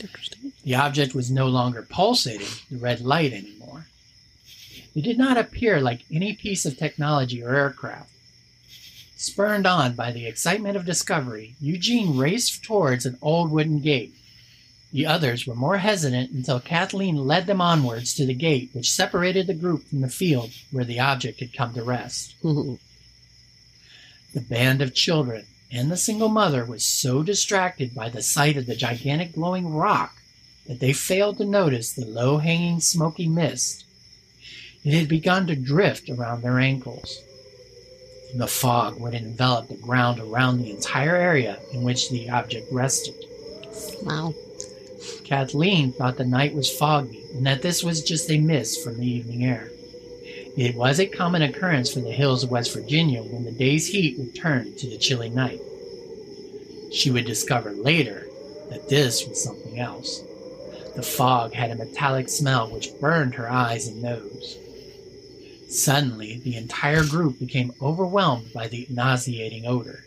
Interesting. 0.00 0.52
The 0.62 0.76
object 0.76 1.16
was 1.16 1.32
no 1.32 1.48
longer 1.48 1.82
pulsating 1.82 2.46
the 2.70 2.78
red 2.78 3.00
light 3.00 3.32
anymore. 3.32 3.86
It 4.94 5.02
did 5.02 5.18
not 5.18 5.36
appear 5.36 5.80
like 5.80 6.04
any 6.12 6.32
piece 6.34 6.64
of 6.64 6.78
technology 6.78 7.42
or 7.42 7.52
aircraft. 7.52 8.08
Spurned 9.16 9.66
on 9.66 9.94
by 9.94 10.12
the 10.12 10.26
excitement 10.26 10.76
of 10.76 10.84
discovery, 10.86 11.56
Eugene 11.60 12.16
raced 12.16 12.62
towards 12.62 13.04
an 13.04 13.18
old 13.20 13.50
wooden 13.50 13.80
gate. 13.80 14.14
The 14.92 15.06
others 15.06 15.46
were 15.46 15.54
more 15.54 15.78
hesitant 15.78 16.32
until 16.32 16.58
Kathleen 16.58 17.16
led 17.16 17.46
them 17.46 17.60
onwards 17.60 18.12
to 18.14 18.26
the 18.26 18.34
gate 18.34 18.70
which 18.72 18.90
separated 18.90 19.46
the 19.46 19.54
group 19.54 19.86
from 19.86 20.00
the 20.00 20.08
field 20.08 20.50
where 20.72 20.84
the 20.84 20.98
object 20.98 21.40
had 21.40 21.52
come 21.52 21.74
to 21.74 21.82
rest. 21.82 22.34
The 22.42 24.40
band 24.40 24.82
of 24.82 24.94
children 24.94 25.46
and 25.72 25.90
the 25.90 25.96
single 25.96 26.28
mother 26.28 26.64
was 26.64 26.84
so 26.84 27.22
distracted 27.22 27.94
by 27.94 28.08
the 28.08 28.22
sight 28.22 28.56
of 28.56 28.66
the 28.66 28.74
gigantic 28.74 29.34
glowing 29.34 29.72
rock 29.72 30.16
that 30.66 30.80
they 30.80 30.92
failed 30.92 31.38
to 31.38 31.44
notice 31.44 31.92
the 31.92 32.04
low 32.04 32.38
hanging 32.38 32.80
smoky 32.80 33.28
mist. 33.28 33.84
It 34.84 34.94
had 34.94 35.08
begun 35.08 35.46
to 35.46 35.56
drift 35.56 36.08
around 36.08 36.42
their 36.42 36.58
ankles. 36.58 37.20
The 38.34 38.46
fog 38.46 39.00
would 39.00 39.14
envelop 39.14 39.68
the 39.68 39.74
ground 39.74 40.20
around 40.20 40.58
the 40.58 40.70
entire 40.70 41.16
area 41.16 41.58
in 41.72 41.82
which 41.82 42.10
the 42.10 42.30
object 42.30 42.72
rested. 42.72 43.14
wow. 44.02 44.34
Kathleen 45.24 45.92
thought 45.92 46.16
the 46.16 46.24
night 46.24 46.54
was 46.54 46.70
foggy 46.70 47.24
and 47.34 47.46
that 47.46 47.62
this 47.62 47.82
was 47.82 48.02
just 48.02 48.30
a 48.30 48.38
mist 48.38 48.84
from 48.84 48.98
the 48.98 49.06
evening 49.06 49.44
air. 49.44 49.70
It 50.56 50.74
was 50.74 50.98
a 50.98 51.06
common 51.06 51.42
occurrence 51.42 51.92
for 51.92 52.00
the 52.00 52.10
hills 52.10 52.44
of 52.44 52.50
West 52.50 52.74
Virginia 52.74 53.22
when 53.22 53.44
the 53.44 53.52
day's 53.52 53.86
heat 53.86 54.34
turn 54.34 54.74
to 54.76 54.90
the 54.90 54.98
chilly 54.98 55.30
night. 55.30 55.60
She 56.92 57.10
would 57.10 57.24
discover 57.24 57.70
later 57.70 58.26
that 58.68 58.88
this 58.88 59.26
was 59.26 59.42
something 59.42 59.78
else. 59.78 60.22
The 60.96 61.02
fog 61.02 61.54
had 61.54 61.70
a 61.70 61.76
metallic 61.76 62.28
smell 62.28 62.68
which 62.68 62.98
burned 63.00 63.36
her 63.36 63.50
eyes 63.50 63.86
and 63.86 64.02
nose. 64.02 64.58
Suddenly, 65.68 66.40
the 66.42 66.56
entire 66.56 67.04
group 67.04 67.38
became 67.38 67.72
overwhelmed 67.80 68.52
by 68.52 68.66
the 68.66 68.86
nauseating 68.90 69.66
odor. 69.66 70.04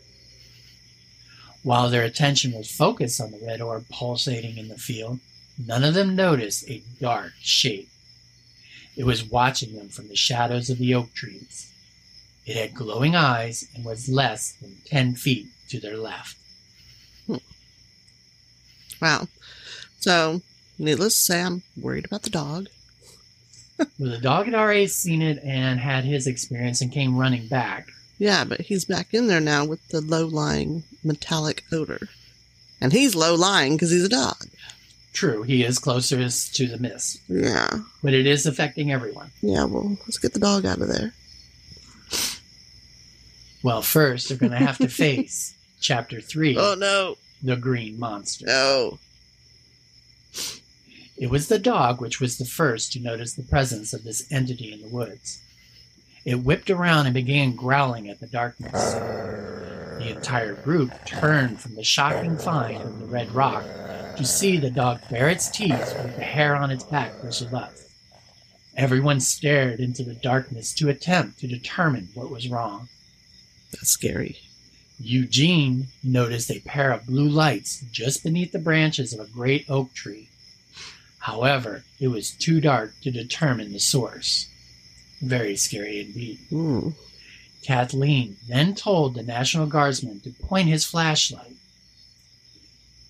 While 1.63 1.89
their 1.89 2.03
attention 2.03 2.51
was 2.51 2.71
focused 2.71 3.19
on 3.19 3.31
the 3.31 3.39
red 3.43 3.61
orb 3.61 3.85
pulsating 3.89 4.57
in 4.57 4.67
the 4.67 4.77
field, 4.77 5.19
none 5.57 5.83
of 5.83 5.93
them 5.93 6.15
noticed 6.15 6.69
a 6.69 6.83
dark 6.99 7.33
shape. 7.39 7.89
It 8.95 9.05
was 9.05 9.23
watching 9.23 9.75
them 9.75 9.89
from 9.89 10.09
the 10.09 10.15
shadows 10.15 10.69
of 10.69 10.77
the 10.77 10.93
oak 10.93 11.13
trees. 11.13 11.71
It 12.45 12.57
had 12.57 12.75
glowing 12.75 13.15
eyes 13.15 13.67
and 13.73 13.85
was 13.85 14.09
less 14.09 14.51
than 14.61 14.77
ten 14.85 15.15
feet 15.15 15.47
to 15.69 15.79
their 15.79 15.97
left. 15.97 16.37
Wow. 19.01 19.27
So, 19.99 20.41
needless 20.79 21.15
to 21.15 21.21
say, 21.21 21.41
I'm 21.41 21.63
worried 21.75 22.05
about 22.05 22.21
the 22.23 22.29
dog. 22.29 22.67
Well, 23.77 24.11
the 24.11 24.17
dog 24.17 24.45
had 24.45 24.55
already 24.55 24.87
seen 24.87 25.21
it 25.21 25.43
and 25.43 25.79
had 25.79 26.05
his 26.05 26.25
experience 26.25 26.79
and 26.79 26.91
came 26.91 27.17
running 27.17 27.47
back. 27.47 27.87
Yeah, 28.23 28.45
but 28.45 28.61
he's 28.61 28.85
back 28.85 29.13
in 29.13 29.27
there 29.27 29.41
now 29.41 29.65
with 29.65 29.85
the 29.89 29.99
low 29.99 30.25
lying 30.25 30.83
metallic 31.03 31.65
odor. 31.73 32.07
And 32.79 32.93
he's 32.93 33.15
low 33.15 33.35
lying 33.35 33.73
because 33.73 33.91
he's 33.91 34.05
a 34.05 34.09
dog. 34.09 34.47
True, 35.11 35.43
he 35.43 35.63
is 35.65 35.77
closest 35.77 36.55
to 36.55 36.67
the 36.67 36.77
mist, 36.77 37.19
Yeah. 37.27 37.69
but 38.01 38.13
it 38.13 38.25
is 38.25 38.45
affecting 38.45 38.93
everyone. 38.93 39.31
Yeah, 39.41 39.65
well, 39.65 39.97
let's 40.07 40.17
get 40.17 40.33
the 40.33 40.39
dog 40.39 40.65
out 40.65 40.79
of 40.81 40.87
there. 40.87 41.13
Well, 43.61 43.81
first, 43.81 44.29
they're 44.29 44.37
going 44.37 44.53
to 44.53 44.57
have 44.57 44.77
to 44.77 44.87
face 45.05 45.53
Chapter 45.81 46.21
3 46.21 46.57
Oh, 46.57 46.75
no. 46.75 47.17
The 47.41 47.57
Green 47.57 47.99
Monster. 47.99 48.45
No. 48.47 48.99
It 51.17 51.29
was 51.29 51.49
the 51.49 51.59
dog 51.59 51.99
which 51.99 52.21
was 52.21 52.37
the 52.37 52.45
first 52.45 52.93
to 52.93 52.99
notice 53.01 53.33
the 53.33 53.43
presence 53.43 53.91
of 53.93 54.03
this 54.05 54.25
entity 54.31 54.71
in 54.71 54.81
the 54.81 54.87
woods. 54.87 55.41
It 56.25 56.35
whipped 56.35 56.69
around 56.69 57.05
and 57.05 57.13
began 57.13 57.55
growling 57.55 58.09
at 58.09 58.19
the 58.19 58.27
darkness. 58.27 58.93
The 58.93 60.13
entire 60.15 60.53
group 60.53 60.91
turned 61.05 61.59
from 61.59 61.75
the 61.75 61.83
shocking 61.83 62.37
find 62.37 62.81
of 62.81 62.99
the 62.99 63.05
red 63.05 63.31
rock 63.31 63.63
to 64.15 64.25
see 64.25 64.57
the 64.57 64.69
dog 64.69 65.01
bare 65.09 65.29
its 65.29 65.49
teeth 65.49 65.93
with 66.01 66.15
the 66.15 66.23
hair 66.23 66.55
on 66.55 66.71
its 66.71 66.83
back 66.85 67.19
bristled 67.19 67.53
up. 67.53 67.73
Everyone 68.75 69.19
stared 69.19 69.79
into 69.79 70.03
the 70.03 70.15
darkness 70.15 70.73
to 70.75 70.89
attempt 70.89 71.39
to 71.39 71.47
determine 71.47 72.09
what 72.13 72.31
was 72.31 72.49
wrong. 72.49 72.87
That's 73.71 73.89
scary. 73.89 74.37
Eugene 74.99 75.87
noticed 76.03 76.49
a 76.49 76.61
pair 76.61 76.91
of 76.91 77.05
blue 77.05 77.27
lights 77.27 77.83
just 77.91 78.23
beneath 78.23 78.51
the 78.51 78.59
branches 78.59 79.13
of 79.13 79.19
a 79.19 79.29
great 79.29 79.69
oak 79.69 79.93
tree. 79.93 80.29
However, 81.19 81.83
it 81.99 82.07
was 82.07 82.31
too 82.31 82.61
dark 82.61 82.93
to 83.01 83.11
determine 83.11 83.73
the 83.73 83.79
source. 83.79 84.47
Very 85.23 85.55
scary 85.55 86.01
indeed. 86.01 86.39
Hmm. 86.49 86.89
Kathleen 87.63 88.35
then 88.49 88.75
told 88.75 89.13
the 89.13 89.23
National 89.23 89.67
Guardsman 89.67 90.19
to 90.19 90.31
point 90.31 90.67
his 90.67 90.83
flashlight. 90.83 91.55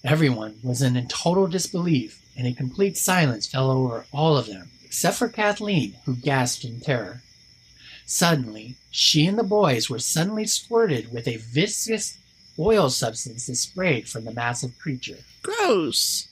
Everyone 0.03 0.59
was 0.61 0.83
in 0.83 1.07
total 1.07 1.47
disbelief, 1.47 2.21
and 2.37 2.45
a 2.45 2.53
complete 2.53 2.97
silence 2.97 3.47
fell 3.47 3.71
over 3.71 4.05
all 4.13 4.37
of 4.37 4.45
them, 4.45 4.69
except 4.85 5.17
for 5.17 5.27
Kathleen, 5.27 5.95
who 6.05 6.15
gasped 6.15 6.63
in 6.63 6.81
terror. 6.81 7.23
Suddenly, 8.05 8.75
she 8.91 9.25
and 9.25 9.39
the 9.39 9.43
boys 9.43 9.89
were 9.89 9.97
suddenly 9.97 10.45
squirted 10.45 11.11
with 11.11 11.27
a 11.27 11.37
viscous 11.37 12.19
oil 12.59 12.91
substance 12.91 13.47
that 13.47 13.55
sprayed 13.55 14.07
from 14.07 14.25
the 14.25 14.33
massive 14.33 14.77
creature. 14.77 15.17
Gross. 15.41 16.27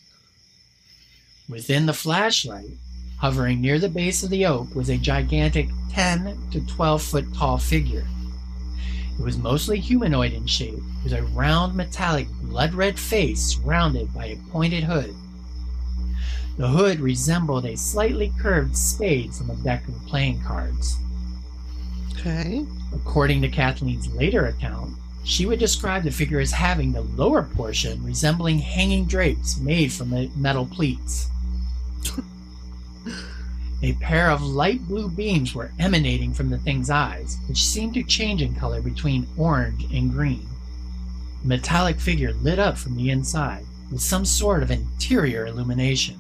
Within 1.50 1.88
the 1.88 1.94
flashlight, 1.94 2.78
hovering 3.22 3.62
near 3.62 3.78
the 3.78 3.88
base 3.88 4.24
of 4.24 4.32
the 4.32 4.48
oak, 4.48 4.74
was 4.74 4.90
a 4.90 4.98
gigantic 4.98 5.70
10 5.92 6.38
to 6.50 6.66
12 6.66 7.04
foot 7.04 7.34
tall 7.36 7.60
figure. 7.60 8.08
It 9.20 9.24
was 9.24 9.38
mostly 9.38 9.80
humanoid 9.80 10.34
in 10.34 10.48
shape, 10.48 10.80
with 11.04 11.14
a 11.14 11.22
round 11.22 11.76
metallic 11.76 12.28
blood 12.42 12.74
red 12.74 12.98
face 12.98 13.40
surrounded 13.40 14.12
by 14.12 14.26
a 14.26 14.38
pointed 14.50 14.84
hood. 14.84 15.14
The 16.58 16.68
hood 16.68 17.00
resembled 17.00 17.66
a 17.66 17.78
slightly 17.78 18.34
curved 18.40 18.76
spade 18.76 19.36
from 19.36 19.52
a 19.52 19.56
deck 19.58 19.88
of 19.88 19.96
playing 20.08 20.42
cards. 20.42 20.98
Okay. 22.14 22.66
According 22.96 23.44
to 23.44 23.50
Kathleen's 23.50 24.12
later 24.16 24.48
account, 24.48 24.96
she 25.24 25.46
would 25.46 25.60
describe 25.60 26.04
the 26.04 26.12
figure 26.12 26.40
as 26.40 26.52
having 26.52 26.92
the 26.92 27.02
lower 27.02 27.44
portion 27.44 28.04
resembling 28.04 28.58
hanging 28.58 29.06
drapes 29.06 29.60
made 29.60 29.94
from 29.94 30.32
metal 30.36 30.66
pleats. 30.66 31.30
A 33.84 33.94
pair 33.94 34.30
of 34.30 34.44
light 34.44 34.88
blue 34.88 35.10
beams 35.10 35.56
were 35.56 35.72
emanating 35.80 36.34
from 36.34 36.50
the 36.50 36.60
thing's 36.60 36.92
eyes, 36.92 37.38
which 37.48 37.66
seemed 37.66 37.96
to 37.96 38.04
change 38.04 38.44
in 38.44 38.54
color 38.54 38.80
between 38.80 39.28
orange 39.38 39.92
and 39.92 40.12
green. 40.12 40.48
The 41.42 41.48
metallic 41.48 42.00
figure 42.00 42.34
lit 42.34 42.60
up 42.60 42.78
from 42.78 42.96
the 42.96 43.10
inside 43.10 43.66
with 43.92 44.02
some 44.02 44.24
sort 44.24 44.62
of 44.62 44.70
interior 44.70 45.48
illumination. 45.48 46.20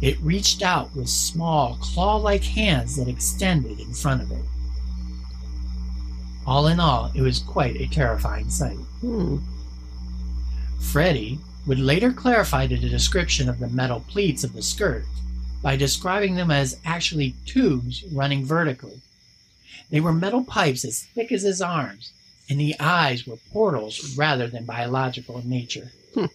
It 0.00 0.20
reached 0.20 0.62
out 0.62 0.94
with 0.94 1.08
small, 1.08 1.76
claw 1.80 2.16
like 2.16 2.44
hands 2.44 2.96
that 2.96 3.08
extended 3.08 3.80
in 3.80 3.92
front 3.92 4.22
of 4.22 4.30
it. 4.30 4.44
All 6.46 6.68
in 6.68 6.78
all, 6.78 7.10
it 7.14 7.20
was 7.20 7.40
quite 7.40 7.76
a 7.80 7.88
terrifying 7.88 8.48
sight. 8.48 8.78
Hmm. 9.00 9.38
Freddy 10.78 11.38
would 11.66 11.78
later 11.78 12.12
clarify 12.12 12.66
the 12.66 12.78
description 12.78 13.48
of 13.48 13.58
the 13.58 13.68
metal 13.68 14.04
pleats 14.08 14.44
of 14.44 14.52
the 14.54 14.62
skirt 14.62 15.04
by 15.62 15.76
describing 15.76 16.34
them 16.34 16.50
as 16.50 16.80
actually 16.84 17.34
tubes 17.46 18.04
running 18.04 18.44
vertically. 18.44 19.00
They 19.90 20.00
were 20.00 20.12
metal 20.12 20.44
pipes 20.44 20.84
as 20.84 21.02
thick 21.02 21.32
as 21.32 21.42
his 21.42 21.60
arms, 21.60 22.12
and 22.48 22.58
the 22.58 22.78
eyes 22.78 23.26
were 23.26 23.38
portals 23.52 24.16
rather 24.16 24.46
than 24.46 24.64
biological 24.64 25.38
in 25.38 25.48
nature. 25.48 25.92
Hmm. 26.14 26.26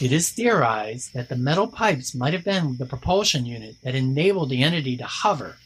It 0.00 0.12
is 0.12 0.30
theorized 0.30 1.14
that 1.14 1.28
the 1.28 1.36
metal 1.36 1.68
pipes 1.68 2.14
might 2.14 2.34
have 2.34 2.44
been 2.44 2.76
the 2.76 2.86
propulsion 2.86 3.46
unit 3.46 3.76
that 3.82 3.94
enabled 3.94 4.50
the 4.50 4.62
entity 4.62 4.96
to 4.96 5.04
hover, 5.04 5.56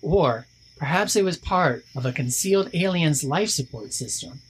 or 0.00 0.46
perhaps 0.78 1.16
it 1.16 1.24
was 1.24 1.36
part 1.36 1.84
of 1.94 2.06
a 2.06 2.12
concealed 2.12 2.70
alien's 2.72 3.24
life 3.24 3.50
support 3.50 3.92
system. 3.92 4.40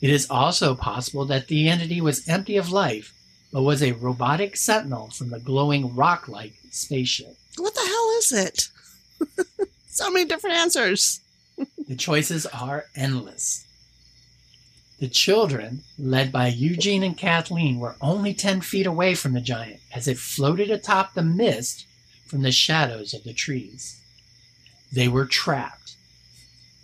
It 0.00 0.10
is 0.10 0.30
also 0.30 0.74
possible 0.74 1.26
that 1.26 1.48
the 1.48 1.68
entity 1.68 2.00
was 2.00 2.26
empty 2.26 2.56
of 2.56 2.72
life, 2.72 3.12
but 3.52 3.62
was 3.62 3.82
a 3.82 3.92
robotic 3.92 4.56
sentinel 4.56 5.10
from 5.10 5.30
the 5.30 5.40
glowing 5.40 5.94
rock 5.94 6.28
like 6.28 6.54
spaceship. 6.70 7.36
What 7.58 7.74
the 7.74 7.80
hell 7.80 8.10
is 8.18 8.32
it? 8.32 8.68
so 9.88 10.10
many 10.10 10.24
different 10.26 10.56
answers. 10.56 11.20
The 11.88 11.96
choices 11.96 12.46
are 12.46 12.86
endless. 12.94 13.66
The 15.00 15.08
children, 15.08 15.80
led 15.98 16.30
by 16.30 16.46
Eugene 16.46 17.02
and 17.02 17.18
Kathleen, 17.18 17.80
were 17.80 17.96
only 18.00 18.32
10 18.32 18.60
feet 18.60 18.86
away 18.86 19.14
from 19.14 19.32
the 19.32 19.40
giant 19.40 19.80
as 19.92 20.06
it 20.06 20.16
floated 20.16 20.70
atop 20.70 21.14
the 21.14 21.22
mist 21.22 21.86
from 22.26 22.42
the 22.42 22.52
shadows 22.52 23.12
of 23.12 23.24
the 23.24 23.32
trees. 23.32 24.00
They 24.92 25.08
were 25.08 25.26
trapped 25.26 25.96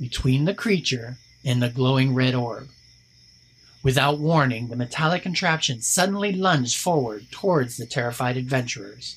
between 0.01 0.45
the 0.45 0.55
creature 0.55 1.19
and 1.45 1.63
the 1.63 1.69
glowing 1.69 2.15
red 2.15 2.35
orb. 2.35 2.69
Without 3.87 4.19
warning, 4.19 4.67
the 4.67 4.75
metallic 4.75 5.23
contraption 5.23 5.81
suddenly 5.81 6.33
lunged 6.33 6.77
forward 6.77 7.31
towards 7.31 7.77
the 7.77 7.87
terrified 7.87 8.37
adventurers. 8.37 9.15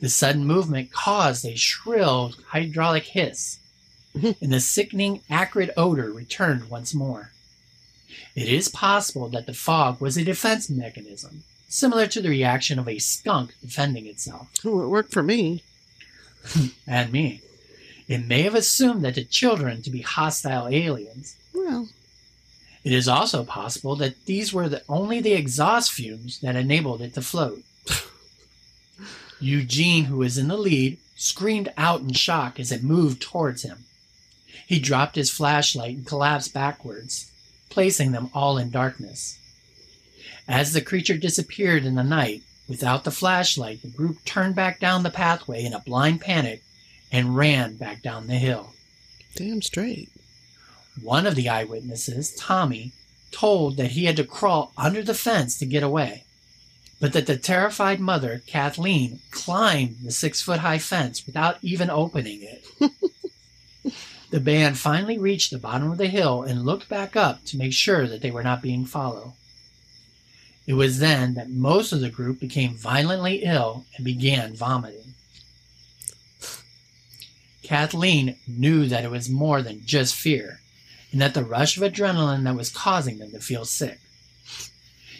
The 0.00 0.08
sudden 0.08 0.44
movement 0.44 0.90
caused 0.90 1.44
a 1.44 1.54
shrill 1.54 2.34
hydraulic 2.48 3.04
hiss. 3.04 3.60
and 4.12 4.52
the 4.52 4.58
sickening, 4.58 5.20
acrid 5.30 5.70
odor 5.76 6.10
returned 6.10 6.68
once 6.68 6.92
more. 6.92 7.30
It 8.34 8.48
is 8.48 8.68
possible 8.68 9.28
that 9.28 9.46
the 9.46 9.54
fog 9.54 10.00
was 10.00 10.16
a 10.16 10.24
defense 10.24 10.68
mechanism, 10.68 11.44
similar 11.68 12.08
to 12.08 12.20
the 12.20 12.28
reaction 12.28 12.80
of 12.80 12.88
a 12.88 12.98
skunk 12.98 13.54
defending 13.60 14.06
itself. 14.06 14.48
It 14.64 14.68
worked 14.68 15.12
for 15.12 15.22
me. 15.22 15.62
and 16.88 17.12
me. 17.12 17.40
It 18.08 18.26
may 18.26 18.42
have 18.42 18.56
assumed 18.56 19.04
that 19.04 19.14
the 19.14 19.22
children 19.22 19.80
to 19.82 19.90
be 19.90 20.00
hostile 20.00 20.66
aliens. 20.66 21.36
Well, 21.54 21.88
It 22.84 22.92
is 22.92 23.08
also 23.08 23.44
possible 23.44 23.94
that 23.96 24.24
these 24.26 24.52
were 24.52 24.68
the, 24.68 24.82
only 24.88 25.20
the 25.20 25.34
exhaust 25.34 25.92
fumes 25.92 26.40
that 26.40 26.56
enabled 26.56 27.00
it 27.00 27.14
to 27.14 27.22
float. 27.22 27.62
Eugene, 29.40 30.04
who 30.06 30.18
was 30.18 30.36
in 30.36 30.48
the 30.48 30.56
lead, 30.56 30.98
screamed 31.14 31.72
out 31.76 32.00
in 32.00 32.12
shock 32.12 32.58
as 32.58 32.72
it 32.72 32.82
moved 32.82 33.22
towards 33.22 33.62
him. 33.62 33.84
He 34.66 34.80
dropped 34.80 35.16
his 35.16 35.30
flashlight 35.30 35.96
and 35.96 36.06
collapsed 36.06 36.52
backwards, 36.52 37.30
placing 37.70 38.12
them 38.12 38.30
all 38.34 38.58
in 38.58 38.70
darkness. 38.70 39.38
As 40.48 40.72
the 40.72 40.80
creature 40.80 41.16
disappeared 41.16 41.84
in 41.84 41.94
the 41.94 42.02
night, 42.02 42.42
without 42.68 43.04
the 43.04 43.10
flashlight, 43.10 43.82
the 43.82 43.88
group 43.88 44.24
turned 44.24 44.54
back 44.54 44.80
down 44.80 45.02
the 45.02 45.10
pathway 45.10 45.64
in 45.64 45.72
a 45.72 45.80
blind 45.80 46.20
panic 46.20 46.62
and 47.12 47.36
ran 47.36 47.76
back 47.76 48.02
down 48.02 48.26
the 48.26 48.34
hill. 48.34 48.72
damn 49.34 49.62
straight. 49.62 50.08
One 51.00 51.26
of 51.26 51.34
the 51.34 51.48
eyewitnesses, 51.48 52.34
Tommy, 52.34 52.92
told 53.30 53.76
that 53.78 53.92
he 53.92 54.04
had 54.04 54.16
to 54.16 54.24
crawl 54.24 54.72
under 54.76 55.02
the 55.02 55.14
fence 55.14 55.58
to 55.58 55.66
get 55.66 55.82
away, 55.82 56.24
but 57.00 57.14
that 57.14 57.26
the 57.26 57.36
terrified 57.36 57.98
mother, 57.98 58.42
Kathleen, 58.46 59.20
climbed 59.30 59.96
the 60.02 60.12
six 60.12 60.42
foot 60.42 60.60
high 60.60 60.78
fence 60.78 61.26
without 61.26 61.58
even 61.62 61.88
opening 61.88 62.42
it. 62.42 63.92
the 64.30 64.40
band 64.40 64.78
finally 64.78 65.18
reached 65.18 65.50
the 65.50 65.58
bottom 65.58 65.90
of 65.90 65.98
the 65.98 66.06
hill 66.06 66.42
and 66.42 66.64
looked 66.64 66.88
back 66.88 67.16
up 67.16 67.42
to 67.46 67.56
make 67.56 67.72
sure 67.72 68.06
that 68.06 68.20
they 68.20 68.30
were 68.30 68.42
not 68.42 68.62
being 68.62 68.84
followed. 68.84 69.32
It 70.66 70.74
was 70.74 71.00
then 71.00 71.34
that 71.34 71.50
most 71.50 71.92
of 71.92 72.00
the 72.00 72.10
group 72.10 72.38
became 72.38 72.74
violently 72.74 73.42
ill 73.42 73.86
and 73.96 74.04
began 74.04 74.54
vomiting. 74.54 75.14
Kathleen 77.64 78.36
knew 78.46 78.86
that 78.86 79.04
it 79.04 79.10
was 79.10 79.28
more 79.28 79.62
than 79.62 79.84
just 79.84 80.14
fear 80.14 80.60
and 81.12 81.20
that 81.20 81.34
the 81.34 81.44
rush 81.44 81.76
of 81.76 81.82
adrenaline 81.82 82.44
that 82.44 82.56
was 82.56 82.70
causing 82.70 83.18
them 83.18 83.30
to 83.32 83.40
feel 83.40 83.64
sick. 83.64 84.00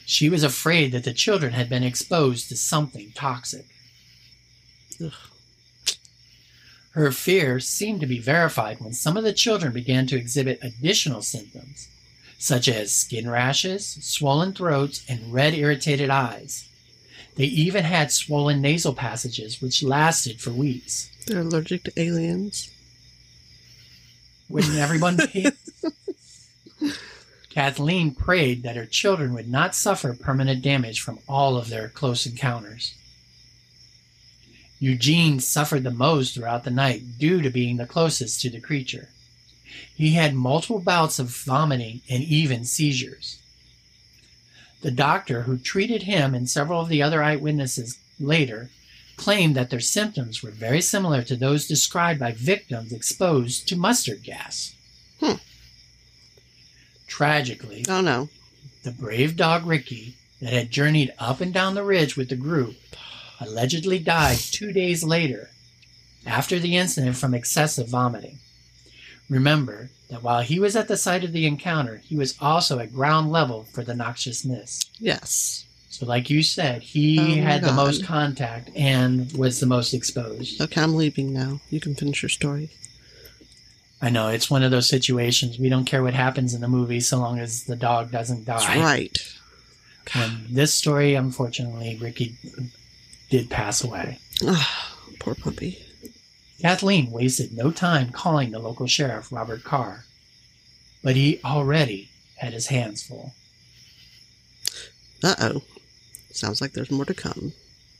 She 0.04 0.28
was 0.28 0.42
afraid 0.42 0.90
that 0.92 1.04
the 1.04 1.12
children 1.12 1.52
had 1.52 1.68
been 1.68 1.84
exposed 1.84 2.48
to 2.48 2.56
something 2.56 3.12
toxic. 3.14 3.66
Ugh. 5.04 5.12
Her 6.92 7.10
fear 7.10 7.58
seemed 7.58 8.00
to 8.00 8.06
be 8.06 8.18
verified 8.18 8.80
when 8.80 8.92
some 8.92 9.16
of 9.16 9.24
the 9.24 9.32
children 9.32 9.72
began 9.72 10.06
to 10.08 10.16
exhibit 10.16 10.58
additional 10.62 11.22
symptoms, 11.22 11.88
such 12.38 12.68
as 12.68 12.92
skin 12.92 13.30
rashes, 13.30 13.86
swollen 14.02 14.52
throats, 14.52 15.02
and 15.08 15.32
red 15.32 15.54
irritated 15.54 16.10
eyes. 16.10 16.68
They 17.36 17.44
even 17.44 17.84
had 17.84 18.12
swollen 18.12 18.60
nasal 18.60 18.94
passages, 18.94 19.62
which 19.62 19.82
lasted 19.82 20.40
for 20.40 20.50
weeks. 20.50 21.10
They're 21.26 21.40
allergic 21.40 21.84
to 21.84 21.92
aliens. 21.96 22.70
Wouldn't 24.50 24.76
everyone 24.76 25.16
be? 25.32 25.50
Kathleen 27.50 28.14
prayed 28.14 28.62
that 28.62 28.76
her 28.76 28.86
children 28.86 29.34
would 29.34 29.48
not 29.48 29.74
suffer 29.74 30.14
permanent 30.14 30.62
damage 30.62 31.00
from 31.00 31.18
all 31.28 31.56
of 31.56 31.68
their 31.68 31.88
close 31.88 32.26
encounters. 32.26 32.94
Eugene 34.80 35.38
suffered 35.38 35.84
the 35.84 35.90
most 35.90 36.34
throughout 36.34 36.64
the 36.64 36.70
night 36.70 37.18
due 37.18 37.40
to 37.40 37.50
being 37.50 37.76
the 37.76 37.86
closest 37.86 38.40
to 38.40 38.50
the 38.50 38.60
creature. 38.60 39.10
He 39.94 40.12
had 40.12 40.34
multiple 40.34 40.80
bouts 40.80 41.18
of 41.18 41.28
vomiting 41.28 42.00
and 42.10 42.22
even 42.22 42.64
seizures. 42.64 43.38
The 44.80 44.90
doctor 44.90 45.42
who 45.42 45.58
treated 45.58 46.02
him 46.02 46.34
and 46.34 46.50
several 46.50 46.80
of 46.80 46.88
the 46.88 47.02
other 47.02 47.22
eyewitnesses 47.22 47.98
later 48.18 48.70
claimed 49.16 49.54
that 49.54 49.70
their 49.70 49.78
symptoms 49.78 50.42
were 50.42 50.50
very 50.50 50.80
similar 50.80 51.22
to 51.22 51.36
those 51.36 51.68
described 51.68 52.18
by 52.18 52.32
victims 52.32 52.92
exposed 52.92 53.68
to 53.68 53.76
mustard 53.76 54.24
gas. 54.24 54.74
Hmm. 55.20 55.36
Tragically, 57.12 57.84
Oh 57.90 58.00
no. 58.00 58.30
the 58.84 58.90
brave 58.90 59.36
dog 59.36 59.66
Ricky 59.66 60.16
that 60.40 60.54
had 60.54 60.70
journeyed 60.70 61.12
up 61.18 61.42
and 61.42 61.52
down 61.52 61.74
the 61.74 61.84
ridge 61.84 62.16
with 62.16 62.30
the 62.30 62.36
group 62.36 62.74
allegedly 63.38 63.98
died 63.98 64.38
two 64.38 64.72
days 64.72 65.04
later 65.04 65.50
after 66.26 66.58
the 66.58 66.74
incident 66.74 67.16
from 67.18 67.34
excessive 67.34 67.86
vomiting. 67.88 68.38
Remember 69.28 69.90
that 70.08 70.22
while 70.22 70.40
he 70.40 70.58
was 70.58 70.74
at 70.74 70.88
the 70.88 70.96
site 70.96 71.22
of 71.22 71.32
the 71.32 71.44
encounter, 71.44 71.98
he 71.98 72.16
was 72.16 72.34
also 72.40 72.78
at 72.78 72.94
ground 72.94 73.30
level 73.30 73.64
for 73.64 73.84
the 73.84 73.94
noxious 73.94 74.42
mist. 74.42 74.88
Yes. 74.98 75.66
So, 75.90 76.06
like 76.06 76.30
you 76.30 76.42
said, 76.42 76.80
he 76.82 77.18
Oh 77.20 77.42
had 77.42 77.62
the 77.62 77.74
most 77.74 78.06
contact 78.06 78.70
and 78.74 79.30
was 79.36 79.60
the 79.60 79.66
most 79.66 79.92
exposed. 79.92 80.62
Okay, 80.62 80.80
I'm 80.80 80.94
leaving 80.96 81.30
now. 81.34 81.60
You 81.68 81.78
can 81.78 81.94
finish 81.94 82.22
your 82.22 82.30
story. 82.30 82.70
I 84.02 84.10
know 84.10 84.28
it's 84.28 84.50
one 84.50 84.64
of 84.64 84.72
those 84.72 84.88
situations. 84.88 85.60
We 85.60 85.68
don't 85.68 85.84
care 85.84 86.02
what 86.02 86.12
happens 86.12 86.54
in 86.54 86.60
the 86.60 86.68
movie 86.68 86.98
so 86.98 87.18
long 87.18 87.38
as 87.38 87.64
the 87.64 87.76
dog 87.76 88.10
doesn't 88.10 88.44
die. 88.44 88.58
That's 88.58 88.80
right. 88.80 89.16
And 90.14 90.46
this 90.48 90.74
story, 90.74 91.14
unfortunately, 91.14 91.96
Ricky 92.00 92.36
did 93.30 93.48
pass 93.48 93.84
away. 93.84 94.18
Ah, 94.44 94.98
poor 95.20 95.36
puppy. 95.36 95.78
Kathleen 96.60 97.12
wasted 97.12 97.56
no 97.56 97.70
time 97.70 98.10
calling 98.10 98.50
the 98.50 98.58
local 98.58 98.88
sheriff, 98.88 99.30
Robert 99.30 99.62
Carr, 99.62 100.04
but 101.04 101.14
he 101.14 101.40
already 101.44 102.08
had 102.36 102.52
his 102.52 102.66
hands 102.66 103.04
full. 103.04 103.32
Uh 105.22 105.34
oh. 105.40 105.62
Sounds 106.32 106.60
like 106.60 106.72
there's 106.72 106.90
more 106.90 107.04
to 107.04 107.14
come. 107.14 107.52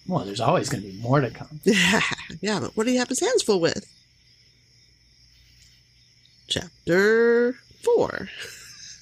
Well, 0.09 0.25
there's 0.25 0.41
always 0.41 0.69
going 0.69 0.83
to 0.83 0.91
be 0.91 0.99
more 0.99 1.21
to 1.21 1.31
come. 1.31 1.61
Yeah, 1.63 2.01
yeah, 2.41 2.59
but 2.61 2.77
what 2.77 2.87
do 2.87 2.93
you 2.93 2.99
have 2.99 3.09
his 3.09 3.21
hands 3.21 3.43
full 3.43 3.61
with? 3.61 3.87
Chapter 6.53 7.55
four. 7.81 8.29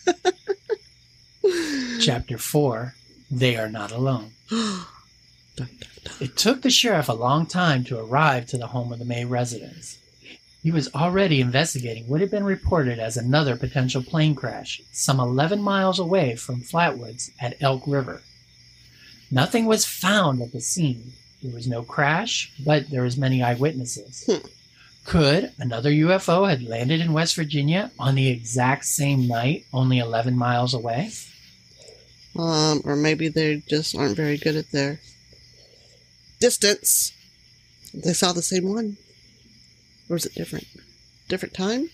Chapter 2.01 2.39
4 2.39 2.95
They 3.29 3.57
Are 3.57 3.69
Not 3.69 3.91
Alone. 3.91 4.31
Dun, 4.51 4.87
dun, 5.57 5.69
dun. 6.05 6.15
It 6.21 6.37
took 6.37 6.63
the 6.63 6.71
sheriff 6.71 7.09
a 7.09 7.13
long 7.13 7.47
time 7.47 7.83
to 7.87 7.99
arrive 7.99 8.47
to 8.47 8.57
the 8.57 8.69
home 8.69 8.93
of 8.93 9.01
the 9.01 9.05
May 9.05 9.25
residents. 9.25 9.99
He 10.63 10.71
was 10.71 10.95
already 10.95 11.41
investigating 11.41 12.07
what 12.07 12.21
had 12.21 12.31
been 12.31 12.45
reported 12.45 13.01
as 13.01 13.17
another 13.17 13.57
potential 13.57 14.05
plane 14.05 14.37
crash, 14.37 14.81
some 14.93 15.19
11 15.19 15.61
miles 15.61 15.99
away 15.99 16.37
from 16.37 16.63
Flatwoods 16.63 17.31
at 17.41 17.61
Elk 17.61 17.83
River. 17.85 18.23
Nothing 19.29 19.67
was 19.67 19.85
found 19.85 20.41
at 20.41 20.53
the 20.53 20.61
scene. 20.61 21.15
There 21.43 21.53
was 21.53 21.67
no 21.67 21.83
crash, 21.83 22.53
but 22.65 22.91
there 22.91 23.03
was 23.03 23.17
many 23.17 23.43
eyewitnesses. 23.43 24.23
Hmm. 24.25 24.47
Could 25.11 25.51
another 25.59 25.91
UFO 25.91 26.49
have 26.49 26.63
landed 26.63 27.01
in 27.01 27.13
West 27.13 27.35
Virginia 27.35 27.91
on 27.99 28.15
the 28.15 28.29
exact 28.29 28.85
same 28.85 29.27
night, 29.27 29.67
only 29.73 29.99
11 29.99 30.39
miles 30.39 30.73
away? 30.73 31.11
Um, 32.39 32.81
or 32.85 32.95
maybe 32.95 33.27
they 33.27 33.57
just 33.69 33.97
aren't 33.97 34.15
very 34.15 34.39
good 34.39 34.55
at 34.55 34.71
their 34.71 35.01
distance. 36.39 37.13
They 37.93 38.13
saw 38.13 38.33
the 38.33 38.41
same 38.41 38.73
one. 38.73 38.99
Or 40.09 40.15
is 40.15 40.27
it 40.27 40.35
different? 40.37 40.69
Different 41.27 41.55
time? 41.55 41.91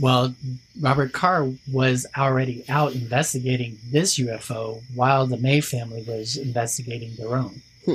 Well, 0.00 0.34
Robert 0.80 1.12
Carr 1.12 1.52
was 1.70 2.04
already 2.18 2.64
out 2.68 2.94
investigating 2.94 3.78
this 3.92 4.18
UFO 4.18 4.82
while 4.92 5.28
the 5.28 5.36
May 5.36 5.60
family 5.60 6.02
was 6.02 6.36
investigating 6.36 7.14
their 7.14 7.36
own. 7.36 7.62
Hmm. 7.84 7.94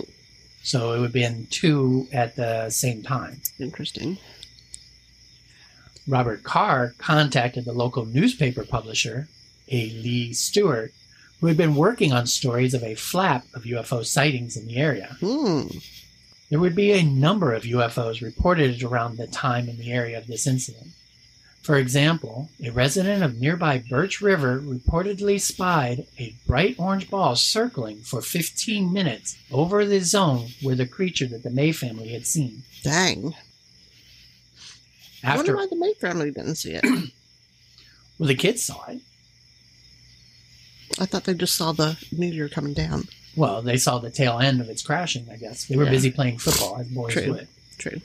So 0.63 0.93
it 0.93 0.99
would 0.99 1.07
have 1.07 1.13
been 1.13 1.47
two 1.49 2.07
at 2.13 2.37
the 2.37 2.69
same 2.69 3.03
time. 3.03 3.41
Interesting. 3.59 4.17
Robert 6.07 6.43
Carr 6.43 6.93
contacted 6.97 7.65
the 7.65 7.73
local 7.73 8.05
newspaper 8.05 8.63
publisher, 8.63 9.27
A. 9.69 9.89
Lee 9.89 10.33
Stewart, 10.33 10.93
who 11.39 11.47
had 11.47 11.57
been 11.57 11.75
working 11.75 12.13
on 12.13 12.27
stories 12.27 12.73
of 12.73 12.83
a 12.83 12.95
flap 12.95 13.45
of 13.53 13.63
UFO 13.63 14.05
sightings 14.05 14.55
in 14.55 14.67
the 14.67 14.77
area. 14.77 15.17
Hmm. 15.19 15.67
There 16.49 16.59
would 16.59 16.75
be 16.75 16.91
a 16.91 17.03
number 17.03 17.53
of 17.53 17.63
UFOs 17.63 18.21
reported 18.21 18.83
around 18.83 19.17
the 19.17 19.27
time 19.27 19.67
in 19.67 19.77
the 19.77 19.91
area 19.91 20.17
of 20.17 20.27
this 20.27 20.45
incident. 20.45 20.89
For 21.63 21.77
example, 21.77 22.49
a 22.63 22.69
resident 22.69 23.23
of 23.23 23.41
nearby 23.41 23.83
Birch 23.89 24.21
River 24.21 24.59
reportedly 24.59 25.41
spied 25.41 26.05
a 26.19 26.35
bright 26.45 26.75
orange 26.77 27.09
ball 27.09 27.35
circling 27.35 28.01
for 28.01 28.21
15 28.21 28.93
minutes 28.93 29.35
over 29.51 29.83
the 29.83 30.01
zone 30.01 30.49
where 30.61 30.75
the 30.75 30.85
creature 30.85 31.25
that 31.25 31.41
the 31.41 31.49
May 31.49 31.71
family 31.71 32.09
had 32.09 32.27
seen. 32.27 32.61
Dang. 32.83 33.33
I 35.25 35.35
wonder 35.35 35.55
why 35.55 35.67
the 35.69 35.75
May 35.75 35.93
family 35.95 36.31
didn't 36.31 36.55
see 36.55 36.71
it. 36.73 36.83
well, 38.19 38.27
the 38.27 38.35
kids 38.35 38.63
saw 38.63 38.85
it. 38.87 38.99
I 40.99 41.05
thought 41.05 41.23
they 41.25 41.33
just 41.33 41.55
saw 41.55 41.71
the 41.71 41.97
meteor 42.11 42.47
coming 42.47 42.73
down. 42.73 43.07
Well, 43.35 43.61
they 43.61 43.77
saw 43.77 43.99
the 43.99 44.09
tail 44.11 44.39
end 44.39 44.61
of 44.61 44.69
its 44.69 44.81
crashing, 44.81 45.27
I 45.31 45.35
guess. 45.35 45.65
They 45.65 45.75
were 45.75 45.83
Yeah. 45.85 45.89
busy 45.91 46.11
playing 46.11 46.37
football, 46.37 46.77
as 46.79 46.87
boys 46.87 47.13
True. 47.13 47.33
would. 47.33 47.47
True. 47.77 48.01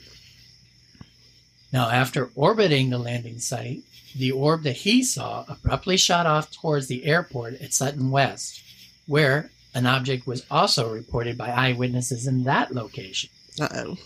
Now, 1.73 1.89
after 1.89 2.31
orbiting 2.35 2.91
the 2.91 2.99
landing 2.99 3.39
site, 3.39 3.83
the 4.17 4.33
orb 4.33 4.65
that 4.65 4.79
he 4.79 5.05
saw 5.05 5.45
abruptly 5.47 5.97
shot 5.97 6.27
off 6.27 6.51
towards 6.51 6.89
the 6.89 7.05
airport 7.05 7.61
at 7.61 7.73
Sutton 7.73 8.11
West, 8.11 8.61
where 9.07 9.53
an 9.73 9.87
object 9.87 10.27
was 10.27 10.45
also 10.51 10.93
reported 10.93 11.39
by 11.39 11.51
eyewitnesses 11.51 12.27
in 12.27 12.43
that 12.45 12.75
location. 12.75 13.31
Uh 13.61 13.69
oh. 13.73 13.97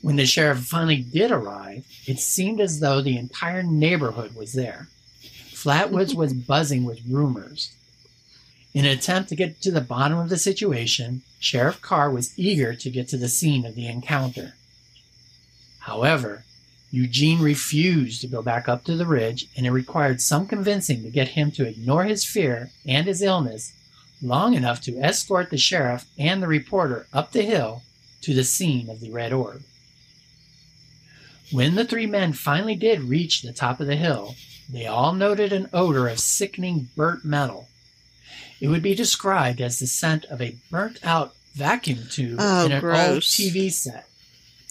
When 0.00 0.16
the 0.16 0.26
sheriff 0.26 0.58
finally 0.60 0.96
did 1.02 1.30
arrive, 1.30 1.86
it 2.06 2.18
seemed 2.18 2.60
as 2.60 2.80
though 2.80 3.00
the 3.00 3.16
entire 3.16 3.62
neighborhood 3.62 4.34
was 4.34 4.52
there. 4.52 4.88
Flatwoods 5.50 6.14
was 6.14 6.32
buzzing 6.48 6.84
with 6.84 7.06
rumors. 7.08 7.72
In 8.74 8.84
an 8.84 8.90
attempt 8.90 9.28
to 9.28 9.36
get 9.36 9.60
to 9.62 9.70
the 9.70 9.80
bottom 9.80 10.18
of 10.18 10.28
the 10.28 10.38
situation, 10.38 11.22
Sheriff 11.38 11.80
Carr 11.82 12.10
was 12.10 12.36
eager 12.38 12.74
to 12.74 12.90
get 12.90 13.06
to 13.08 13.16
the 13.16 13.28
scene 13.28 13.66
of 13.66 13.74
the 13.74 13.86
encounter. 13.86 14.54
However, 15.80 16.44
Eugene 16.90 17.40
refused 17.40 18.20
to 18.20 18.28
go 18.28 18.42
back 18.42 18.68
up 18.68 18.84
to 18.84 18.96
the 18.96 19.06
ridge, 19.06 19.46
and 19.56 19.66
it 19.66 19.70
required 19.70 20.20
some 20.20 20.46
convincing 20.46 21.02
to 21.02 21.10
get 21.10 21.28
him 21.28 21.50
to 21.52 21.66
ignore 21.66 22.04
his 22.04 22.24
fear 22.24 22.70
and 22.86 23.06
his 23.06 23.22
illness 23.22 23.72
long 24.22 24.54
enough 24.54 24.80
to 24.82 24.98
escort 24.98 25.50
the 25.50 25.58
sheriff 25.58 26.06
and 26.18 26.42
the 26.42 26.46
reporter 26.46 27.06
up 27.12 27.32
the 27.32 27.42
hill 27.42 27.82
to 28.20 28.34
the 28.34 28.44
scene 28.44 28.88
of 28.88 29.00
the 29.00 29.10
red 29.10 29.32
orb. 29.32 29.62
When 31.50 31.74
the 31.74 31.84
three 31.84 32.06
men 32.06 32.32
finally 32.32 32.76
did 32.76 33.00
reach 33.02 33.42
the 33.42 33.52
top 33.52 33.80
of 33.80 33.86
the 33.86 33.96
hill, 33.96 34.36
they 34.70 34.86
all 34.86 35.12
noted 35.12 35.52
an 35.52 35.68
odor 35.72 36.08
of 36.08 36.18
sickening 36.20 36.88
burnt 36.96 37.24
metal. 37.24 37.68
It 38.60 38.68
would 38.68 38.82
be 38.82 38.94
described 38.94 39.60
as 39.60 39.78
the 39.78 39.86
scent 39.86 40.24
of 40.26 40.40
a 40.40 40.56
burnt 40.70 40.98
out 41.02 41.34
vacuum 41.54 42.06
tube 42.10 42.38
Oh, 42.40 42.66
in 42.66 42.72
an 42.72 42.84
old. 42.84 43.22
TV 43.22 43.70
set. 43.72 44.06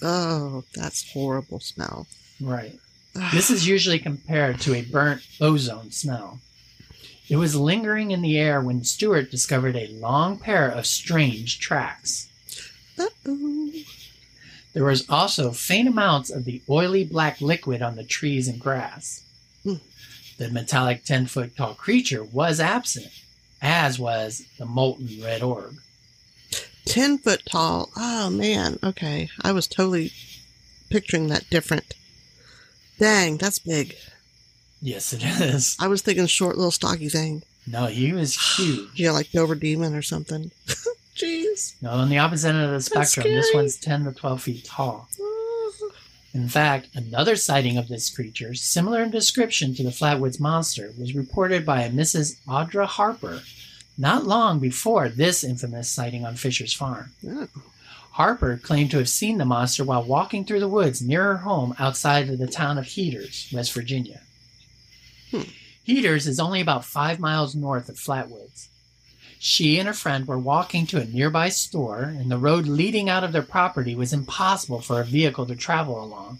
Oh, 0.02 0.64
that's 0.74 1.12
horrible 1.12 1.60
smell. 1.60 2.06
Right. 2.40 2.78
This 3.32 3.50
is 3.50 3.68
usually 3.68 3.98
compared 3.98 4.60
to 4.62 4.74
a 4.74 4.82
burnt 4.82 5.22
ozone 5.40 5.90
smell. 5.92 6.40
It 7.28 7.36
was 7.36 7.54
lingering 7.54 8.10
in 8.10 8.22
the 8.22 8.38
air 8.38 8.60
when 8.60 8.82
Stewart 8.84 9.30
discovered 9.30 9.76
a 9.76 9.88
long 9.88 10.38
pair 10.38 10.68
of 10.68 10.86
strange 10.86 11.60
tracks. 11.60 12.28
Uh-oh. 12.98 13.70
There 14.72 14.84
was 14.84 15.08
also 15.08 15.50
faint 15.50 15.88
amounts 15.88 16.30
of 16.30 16.44
the 16.44 16.62
oily 16.68 17.04
black 17.04 17.40
liquid 17.40 17.82
on 17.82 17.96
the 17.96 18.04
trees 18.04 18.48
and 18.48 18.58
grass. 18.58 19.22
Hmm. 19.62 19.74
The 20.38 20.50
metallic 20.50 21.04
10 21.04 21.26
foot 21.26 21.56
tall 21.56 21.74
creature 21.74 22.24
was 22.24 22.58
absent, 22.58 23.08
as 23.60 23.98
was 23.98 24.44
the 24.58 24.64
molten 24.64 25.20
red 25.22 25.42
orb. 25.42 25.76
10 26.86 27.18
foot 27.18 27.42
tall. 27.46 27.90
Oh, 27.96 28.30
man. 28.30 28.78
Okay. 28.82 29.28
I 29.42 29.52
was 29.52 29.66
totally 29.66 30.12
picturing 30.90 31.28
that 31.28 31.48
different. 31.50 31.94
Dang, 32.98 33.36
that's 33.36 33.58
big. 33.58 33.94
Yes, 34.80 35.12
it 35.12 35.22
is. 35.22 35.76
I 35.80 35.86
was 35.86 36.02
thinking 36.02 36.26
short 36.26 36.56
little 36.56 36.70
stocky 36.70 37.08
thing. 37.08 37.42
No, 37.66 37.86
he 37.86 38.12
was 38.12 38.34
huge. 38.56 38.88
Yeah, 38.98 39.12
like 39.12 39.30
Dover 39.30 39.54
Demon 39.54 39.94
or 39.94 40.02
something. 40.02 40.50
Jeez. 41.16 41.74
No, 41.82 41.90
on 41.90 42.08
the 42.08 42.18
opposite 42.18 42.48
end 42.48 42.64
of 42.64 42.70
the 42.70 42.80
spectrum, 42.80 43.26
this 43.26 43.50
one's 43.54 43.76
10 43.76 44.04
to 44.04 44.12
12 44.12 44.42
feet 44.42 44.64
tall. 44.64 45.08
In 46.34 46.48
fact, 46.48 46.88
another 46.94 47.36
sighting 47.36 47.76
of 47.76 47.88
this 47.88 48.08
creature, 48.08 48.54
similar 48.54 49.02
in 49.02 49.10
description 49.10 49.74
to 49.74 49.82
the 49.82 49.90
Flatwoods 49.90 50.40
monster, 50.40 50.92
was 50.98 51.14
reported 51.14 51.66
by 51.66 51.82
a 51.82 51.90
Mrs. 51.90 52.40
Audra 52.46 52.86
Harper 52.86 53.42
not 53.98 54.24
long 54.24 54.58
before 54.58 55.08
this 55.08 55.44
infamous 55.44 55.90
sighting 55.90 56.24
on 56.24 56.36
Fisher's 56.36 56.72
Farm. 56.72 57.12
Harper 58.12 58.58
claimed 58.62 58.90
to 58.90 58.98
have 58.98 59.08
seen 59.08 59.38
the 59.38 59.44
monster 59.44 59.84
while 59.84 60.02
walking 60.02 60.44
through 60.44 60.60
the 60.60 60.68
woods 60.68 61.02
near 61.02 61.22
her 61.24 61.36
home 61.38 61.74
outside 61.78 62.28
of 62.28 62.38
the 62.38 62.46
town 62.46 62.78
of 62.78 62.86
Heaters, 62.86 63.48
West 63.52 63.72
Virginia. 63.72 64.20
Hmm. 65.30 65.42
Heaters 65.84 66.26
is 66.26 66.38
only 66.38 66.60
about 66.60 66.84
five 66.84 67.18
miles 67.18 67.54
north 67.54 67.88
of 67.88 67.96
Flatwoods. 67.96 68.68
She 69.44 69.76
and 69.80 69.88
her 69.88 69.92
friend 69.92 70.28
were 70.28 70.38
walking 70.38 70.86
to 70.86 71.00
a 71.00 71.04
nearby 71.04 71.48
store, 71.48 72.04
and 72.04 72.30
the 72.30 72.38
road 72.38 72.68
leading 72.68 73.08
out 73.08 73.24
of 73.24 73.32
their 73.32 73.42
property 73.42 73.92
was 73.92 74.12
impossible 74.12 74.80
for 74.80 75.00
a 75.00 75.04
vehicle 75.04 75.46
to 75.46 75.56
travel 75.56 76.00
along. 76.00 76.38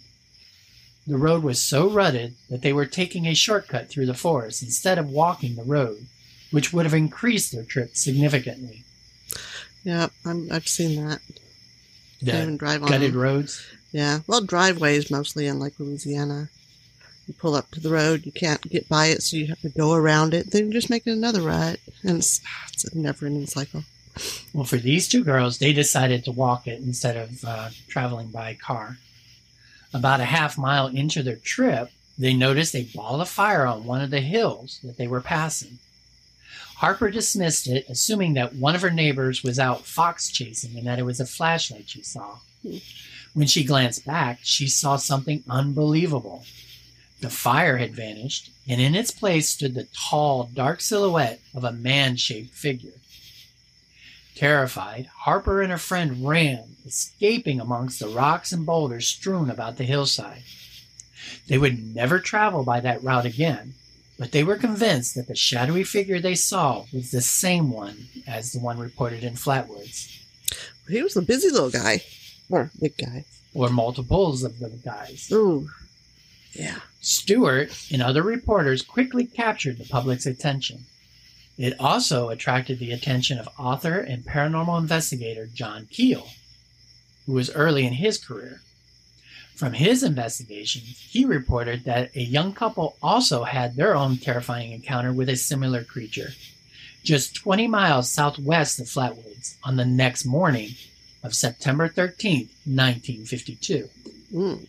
The 1.05 1.19
road 1.19 1.43
was 1.43 1.61
so 1.61 1.91
rutted 1.91 2.37
that 2.49 2.63
they 2.63 2.73
were 2.73 2.87
taking 2.87 3.27
a 3.27 3.35
shortcut 3.35 3.89
through 3.89 4.07
the 4.07 4.15
forest 4.15 4.63
instead 4.63 4.99
of 4.99 5.11
walking 5.11 5.57
the 5.57 5.65
road, 5.65 6.07
which 6.53 6.73
would 6.73 6.87
have 6.87 6.95
increased 6.95 7.51
their 7.51 7.65
trip 7.65 7.97
significantly. 7.97 8.85
Yeah, 9.83 10.11
I'm, 10.25 10.53
I've 10.53 10.69
seen 10.69 11.05
that. 11.05 11.21
The 12.21 12.57
drive 12.57 12.85
on 12.85 12.89
gutted 12.89 13.15
them. 13.15 13.21
roads. 13.21 13.67
Yeah, 13.91 14.21
well, 14.29 14.43
driveways 14.43 15.11
mostly 15.11 15.49
in 15.49 15.59
like 15.59 15.75
Louisiana. 15.81 16.51
You 17.33 17.39
pull 17.39 17.55
up 17.55 17.71
to 17.71 17.81
the 17.81 17.89
road, 17.89 18.27
you 18.27 18.33
can't 18.33 18.61
get 18.69 18.91
by 18.91 19.07
it, 19.07 19.23
so 19.23 19.39
you 19.39 19.47
have 19.47 19.63
to 19.63 19.71
go 19.71 19.95
around 19.95 20.35
it. 20.35 20.51
Then 20.51 20.67
you 20.67 20.73
just 20.75 20.91
make 20.91 21.07
another 21.07 21.41
right, 21.41 21.79
and 22.03 22.19
it's, 22.19 22.43
it's 22.75 22.85
a 22.85 22.99
never-ending 22.99 23.47
cycle. 23.47 23.85
Well, 24.53 24.65
for 24.65 24.77
these 24.77 25.09
two 25.09 25.25
girls, 25.25 25.57
they 25.57 25.73
decided 25.73 26.27
to 26.27 26.31
walk 26.31 26.67
it 26.67 26.83
instead 26.83 27.17
of 27.17 27.43
uh, 27.43 27.71
traveling 27.89 28.29
by 28.29 28.53
car. 28.53 28.99
About 29.95 30.21
a 30.21 30.27
half 30.27 30.59
mile 30.59 30.89
into 30.89 31.23
their 31.23 31.37
trip, 31.37 31.91
they 32.19 32.35
noticed 32.35 32.75
a 32.75 32.87
ball 32.95 33.23
of 33.23 33.31
fire 33.31 33.65
on 33.65 33.87
one 33.87 34.03
of 34.03 34.11
the 34.11 34.21
hills 34.21 34.79
that 34.85 34.99
they 34.99 35.07
were 35.07 35.23
passing. 35.23 35.79
Harper 36.77 37.11
dismissed 37.11 37.67
it, 37.67 37.87
assuming 37.89 38.35
that 38.35 38.57
one 38.57 38.75
of 38.75 38.83
her 38.83 38.91
neighbors 38.91 39.43
was 39.43 39.59
out 39.59 39.87
fox 39.87 40.31
chasing 40.31 40.77
and 40.77 40.87
that 40.87 40.99
it 40.99 41.07
was 41.07 41.19
a 41.19 41.25
flashlight 41.25 41.89
she 41.89 42.03
saw. 42.03 42.41
When 43.33 43.47
she 43.47 43.65
glanced 43.65 44.05
back, 44.05 44.41
she 44.43 44.69
saw 44.69 44.97
something 44.97 45.43
unbelievable. 45.49 46.45
The 47.23 47.31
fire 47.31 47.77
had 47.79 47.95
vanished, 47.95 48.51
and 48.69 48.81
in 48.81 48.95
its 48.97 49.13
place 49.13 49.49
stood 49.49 49.75
the 49.75 49.87
tall, 50.11 50.51
dark 50.53 50.81
silhouette 50.81 51.41
of 51.55 51.63
a 51.65 51.73
man 51.73 52.17
shaped 52.17 52.53
figure. 52.53 52.99
Terrified, 54.35 55.07
Harper 55.21 55.63
and 55.63 55.71
her 55.71 55.79
friend 55.79 56.27
ran, 56.27 56.77
escaping 56.85 57.61
amongst 57.61 58.01
the 58.01 58.09
rocks 58.09 58.51
and 58.51 58.67
boulders 58.67 59.07
strewn 59.07 59.51
about 59.51 59.77
the 59.77 59.85
hillside. 59.85 60.43
They 61.47 61.59
would 61.59 61.95
never 61.95 62.19
travel 62.19 62.65
by 62.65 62.81
that 62.81 63.03
route 63.05 63.25
again, 63.27 63.75
but 64.19 64.33
they 64.33 64.43
were 64.43 64.57
convinced 64.57 65.15
that 65.15 65.29
the 65.29 65.37
shadowy 65.37 65.85
figure 65.85 66.19
they 66.19 66.35
saw 66.35 66.87
was 66.93 67.13
the 67.13 67.21
same 67.21 67.71
one 67.71 68.09
as 68.27 68.51
the 68.53 68.59
one 68.59 68.79
reported 68.79 69.23
in 69.23 69.35
Flatwoods, 69.35 70.19
He 70.89 71.03
was 71.03 71.17
a 71.17 71.23
busy 71.23 71.51
little 71.51 71.71
guy, 71.71 72.03
or 72.51 72.73
big 72.81 72.97
guy. 72.97 73.27
or 73.55 73.69
multiples 73.69 74.43
of 74.43 74.59
the 74.59 74.71
guys. 74.85 75.29
Ooh, 75.31 75.69
yeah. 76.53 76.81
Stewart 77.01 77.71
and 77.91 78.03
other 78.03 78.23
reporters 78.23 78.83
quickly 78.83 79.27
captured 79.27 79.79
the 79.79 79.85
public's 79.85 80.27
attention. 80.27 80.85
It 81.59 81.79
also 81.79 82.29
attracted 82.29 82.79
the 82.79 82.93
attention 82.93 83.39
of 83.39 83.49
author 83.59 83.99
and 83.99 84.25
paranormal 84.25 84.81
investigator 84.81 85.47
John 85.47 85.87
Keel, 85.91 86.29
who 87.27 87.33
was 87.33 87.51
early 87.51 87.87
in 87.87 87.95
his 87.95 88.19
career. 88.19 88.61
From 89.55 89.75
his 89.75 90.03
investigations, 90.03 90.99
he 91.11 91.25
reported 91.25 91.85
that 91.85 92.15
a 92.17 92.23
young 92.23 92.53
couple 92.53 92.97
also 93.03 93.45
had 93.45 93.77
their 93.77 93.95
own 93.95 94.17
terrifying 94.17 94.73
encounter 94.73 95.13
with 95.13 95.29
a 95.29 95.37
similar 95.37 95.85
creature, 95.85 96.31
just 97.05 97.35
20 97.37 97.69
miles 97.69 98.11
southwest 98.11 98.81
of 98.81 98.87
Flatwoods 98.87 99.57
on 99.63 99.77
the 99.77 99.85
next 99.85 100.25
morning 100.25 100.71
of 101.23 101.35
September 101.35 101.87
13, 101.87 102.49
1952. 102.65 103.89
Mm. 104.33 104.67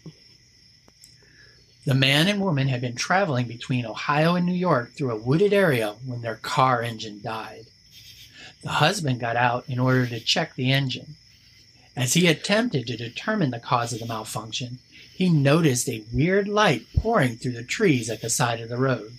The 1.85 1.93
man 1.93 2.29
and 2.29 2.39
woman 2.39 2.69
had 2.69 2.79
been 2.79 2.95
traveling 2.95 3.45
between 3.47 3.85
Ohio 3.85 4.35
and 4.35 4.45
New 4.45 4.53
York 4.53 4.93
through 4.93 5.11
a 5.11 5.17
wooded 5.17 5.51
area 5.51 5.95
when 6.05 6.21
their 6.21 6.37
car 6.37 6.81
engine 6.81 7.19
died. 7.21 7.65
The 8.61 8.69
husband 8.69 9.19
got 9.19 9.35
out 9.35 9.65
in 9.67 9.79
order 9.79 10.07
to 10.07 10.21
check 10.21 10.55
the 10.55 10.71
engine. 10.71 11.15
As 11.95 12.13
he 12.13 12.27
attempted 12.27 12.87
to 12.87 12.95
determine 12.95 13.51
the 13.51 13.59
cause 13.59 13.91
of 13.91 13.99
the 13.99 14.05
malfunction, 14.05 14.79
he 15.13 15.29
noticed 15.29 15.89
a 15.89 16.05
weird 16.13 16.47
light 16.47 16.87
pouring 16.95 17.35
through 17.35 17.51
the 17.51 17.63
trees 17.63 18.09
at 18.09 18.21
the 18.21 18.29
side 18.29 18.61
of 18.61 18.69
the 18.69 18.77
road. 18.77 19.17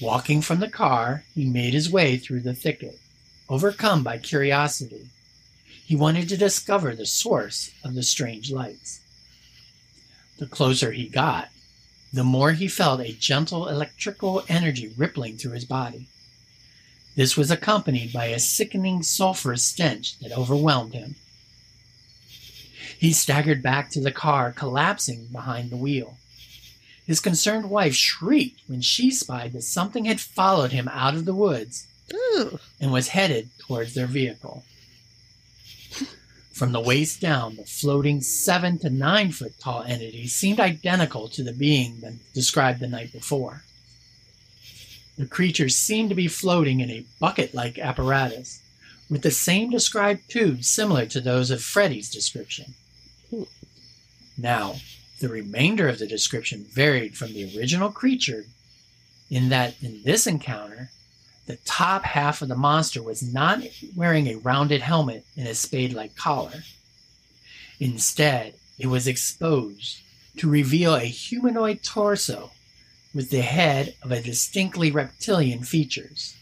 Walking 0.00 0.40
from 0.40 0.60
the 0.60 0.70
car, 0.70 1.24
he 1.34 1.44
made 1.44 1.74
his 1.74 1.90
way 1.90 2.16
through 2.16 2.40
the 2.40 2.54
thicket, 2.54 2.98
overcome 3.48 4.02
by 4.02 4.18
curiosity. 4.18 5.08
He 5.66 5.94
wanted 5.94 6.30
to 6.30 6.36
discover 6.38 6.96
the 6.96 7.06
source 7.06 7.70
of 7.84 7.94
the 7.94 8.02
strange 8.02 8.50
lights. 8.50 9.00
The 10.38 10.46
closer 10.46 10.92
he 10.92 11.08
got, 11.08 11.50
the 12.12 12.24
more 12.24 12.52
he 12.52 12.68
felt 12.68 13.00
a 13.00 13.12
gentle 13.12 13.68
electrical 13.68 14.44
energy 14.48 14.92
rippling 14.96 15.36
through 15.36 15.52
his 15.52 15.64
body. 15.64 16.08
This 17.16 17.36
was 17.36 17.50
accompanied 17.50 18.12
by 18.12 18.26
a 18.26 18.40
sickening 18.40 19.02
sulfurous 19.02 19.64
stench 19.64 20.18
that 20.18 20.36
overwhelmed 20.36 20.94
him. 20.94 21.16
He 22.98 23.12
staggered 23.12 23.62
back 23.62 23.90
to 23.90 24.00
the 24.00 24.12
car, 24.12 24.52
collapsing 24.52 25.26
behind 25.32 25.70
the 25.70 25.76
wheel. 25.76 26.18
His 27.06 27.20
concerned 27.20 27.70
wife 27.70 27.94
shrieked 27.94 28.60
when 28.66 28.80
she 28.80 29.10
spied 29.10 29.52
that 29.52 29.62
something 29.62 30.06
had 30.06 30.20
followed 30.20 30.72
him 30.72 30.88
out 30.88 31.14
of 31.14 31.24
the 31.24 31.34
woods 31.34 31.86
Ooh. 32.12 32.58
and 32.80 32.92
was 32.92 33.08
headed 33.08 33.50
towards 33.58 33.94
their 33.94 34.06
vehicle. 34.06 34.64
From 36.54 36.70
the 36.70 36.80
waist 36.80 37.20
down, 37.20 37.56
the 37.56 37.64
floating 37.64 38.20
seven 38.20 38.78
to 38.78 38.88
nine 38.88 39.32
foot 39.32 39.58
tall 39.58 39.82
entity 39.82 40.28
seemed 40.28 40.60
identical 40.60 41.28
to 41.30 41.42
the 41.42 41.52
being 41.52 42.20
described 42.32 42.78
the 42.78 42.86
night 42.86 43.12
before. 43.12 43.64
The 45.18 45.26
creature 45.26 45.68
seemed 45.68 46.10
to 46.10 46.14
be 46.14 46.28
floating 46.28 46.78
in 46.78 46.90
a 46.90 47.06
bucket 47.18 47.54
like 47.54 47.80
apparatus, 47.80 48.60
with 49.10 49.22
the 49.22 49.32
same 49.32 49.70
described 49.70 50.30
tubes 50.30 50.68
similar 50.68 51.06
to 51.06 51.20
those 51.20 51.50
of 51.50 51.60
Freddy's 51.60 52.08
description. 52.08 52.74
Now, 54.38 54.76
the 55.20 55.28
remainder 55.28 55.88
of 55.88 55.98
the 55.98 56.06
description 56.06 56.66
varied 56.72 57.16
from 57.16 57.32
the 57.32 57.56
original 57.58 57.90
creature 57.90 58.44
in 59.28 59.48
that 59.48 59.74
in 59.82 60.02
this 60.04 60.24
encounter, 60.26 60.90
the 61.46 61.56
top 61.64 62.04
half 62.04 62.42
of 62.42 62.48
the 62.48 62.56
monster 62.56 63.02
was 63.02 63.22
not 63.22 63.62
wearing 63.94 64.26
a 64.26 64.36
rounded 64.36 64.80
helmet 64.80 65.24
and 65.36 65.46
a 65.46 65.54
spade 65.54 65.92
like 65.92 66.16
collar. 66.16 66.62
Instead, 67.78 68.54
it 68.78 68.86
was 68.86 69.06
exposed 69.06 70.00
to 70.36 70.48
reveal 70.48 70.94
a 70.94 71.04
humanoid 71.04 71.82
torso 71.82 72.50
with 73.14 73.30
the 73.30 73.42
head 73.42 73.94
of 74.02 74.10
a 74.10 74.22
distinctly 74.22 74.90
reptilian 74.90 75.62
features. 75.62 76.34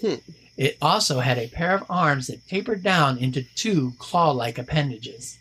Hmm. 0.00 0.14
It 0.56 0.78
also 0.80 1.20
had 1.20 1.38
a 1.38 1.48
pair 1.48 1.74
of 1.74 1.84
arms 1.90 2.28
that 2.28 2.46
tapered 2.46 2.82
down 2.82 3.18
into 3.18 3.42
two 3.56 3.94
claw 3.98 4.30
like 4.30 4.56
appendages. 4.56 5.38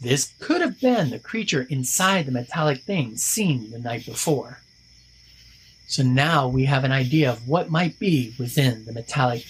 This 0.00 0.32
could 0.38 0.62
have 0.62 0.80
been 0.80 1.10
the 1.10 1.18
creature 1.18 1.66
inside 1.68 2.26
the 2.26 2.32
metallic 2.32 2.82
thing 2.82 3.16
seen 3.16 3.70
the 3.70 3.78
night 3.78 4.06
before. 4.06 4.60
So 5.86 6.02
now 6.02 6.48
we 6.48 6.64
have 6.64 6.84
an 6.84 6.92
idea 6.92 7.30
of 7.30 7.46
what 7.46 7.70
might 7.70 7.98
be 7.98 8.34
within 8.38 8.84
the 8.84 8.92
metallic 8.92 9.44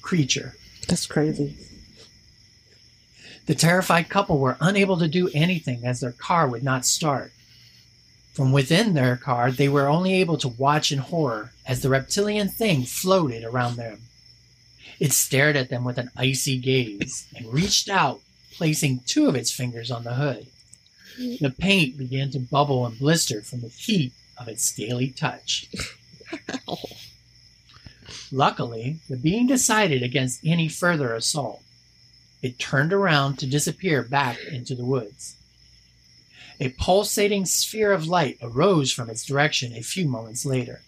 creature. 0.00 0.54
That's 0.86 1.06
crazy. 1.06 1.56
The 3.46 3.54
terrified 3.54 4.08
couple 4.08 4.38
were 4.38 4.56
unable 4.60 4.98
to 4.98 5.08
do 5.08 5.28
anything 5.34 5.84
as 5.84 6.00
their 6.00 6.12
car 6.12 6.46
would 6.48 6.62
not 6.62 6.86
start. 6.86 7.32
From 8.32 8.52
within 8.52 8.94
their 8.94 9.16
car, 9.16 9.50
they 9.50 9.68
were 9.68 9.88
only 9.88 10.14
able 10.14 10.36
to 10.38 10.48
watch 10.48 10.92
in 10.92 10.98
horror 10.98 11.52
as 11.66 11.82
the 11.82 11.88
reptilian 11.88 12.48
thing 12.48 12.84
floated 12.84 13.42
around 13.44 13.76
them. 13.76 14.02
It 15.00 15.12
stared 15.12 15.56
at 15.56 15.68
them 15.68 15.82
with 15.84 15.98
an 15.98 16.10
icy 16.16 16.58
gaze 16.58 17.26
and 17.34 17.52
reached 17.52 17.88
out, 17.88 18.20
placing 18.52 19.00
two 19.00 19.26
of 19.26 19.34
its 19.34 19.50
fingers 19.50 19.90
on 19.90 20.04
the 20.04 20.14
hood. 20.14 20.46
The 21.18 21.54
paint 21.58 21.98
began 21.98 22.30
to 22.30 22.38
bubble 22.38 22.86
and 22.86 22.98
blister 22.98 23.42
from 23.42 23.62
the 23.62 23.68
heat 23.68 24.12
of 24.40 24.48
its 24.48 24.64
scaly 24.64 25.08
touch. 25.08 25.68
Luckily, 28.32 28.98
the 29.08 29.16
being 29.16 29.46
decided 29.46 30.02
against 30.02 30.40
any 30.44 30.68
further 30.68 31.14
assault. 31.14 31.62
It 32.42 32.58
turned 32.58 32.92
around 32.92 33.38
to 33.38 33.46
disappear 33.46 34.02
back 34.02 34.38
into 34.50 34.74
the 34.74 34.84
woods. 34.84 35.36
A 36.58 36.70
pulsating 36.70 37.44
sphere 37.44 37.92
of 37.92 38.06
light 38.06 38.38
arose 38.40 38.92
from 38.92 39.10
its 39.10 39.24
direction 39.24 39.74
a 39.74 39.82
few 39.82 40.06
moments 40.06 40.46
later. 40.46 40.80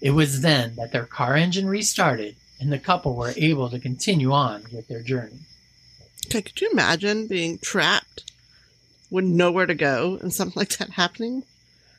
It 0.00 0.10
was 0.10 0.40
then 0.40 0.76
that 0.76 0.92
their 0.92 1.06
car 1.06 1.36
engine 1.36 1.68
restarted 1.68 2.36
and 2.60 2.72
the 2.72 2.78
couple 2.78 3.14
were 3.14 3.34
able 3.36 3.68
to 3.70 3.78
continue 3.78 4.32
on 4.32 4.64
with 4.72 4.88
their 4.88 5.02
journey. 5.02 5.40
Okay, 6.26 6.42
could 6.42 6.60
you 6.60 6.70
imagine 6.70 7.26
being 7.26 7.58
trapped 7.58 8.32
with 9.10 9.24
nowhere 9.24 9.66
to 9.66 9.74
go 9.74 10.18
and 10.20 10.32
something 10.32 10.60
like 10.60 10.76
that 10.78 10.90
happening? 10.90 11.44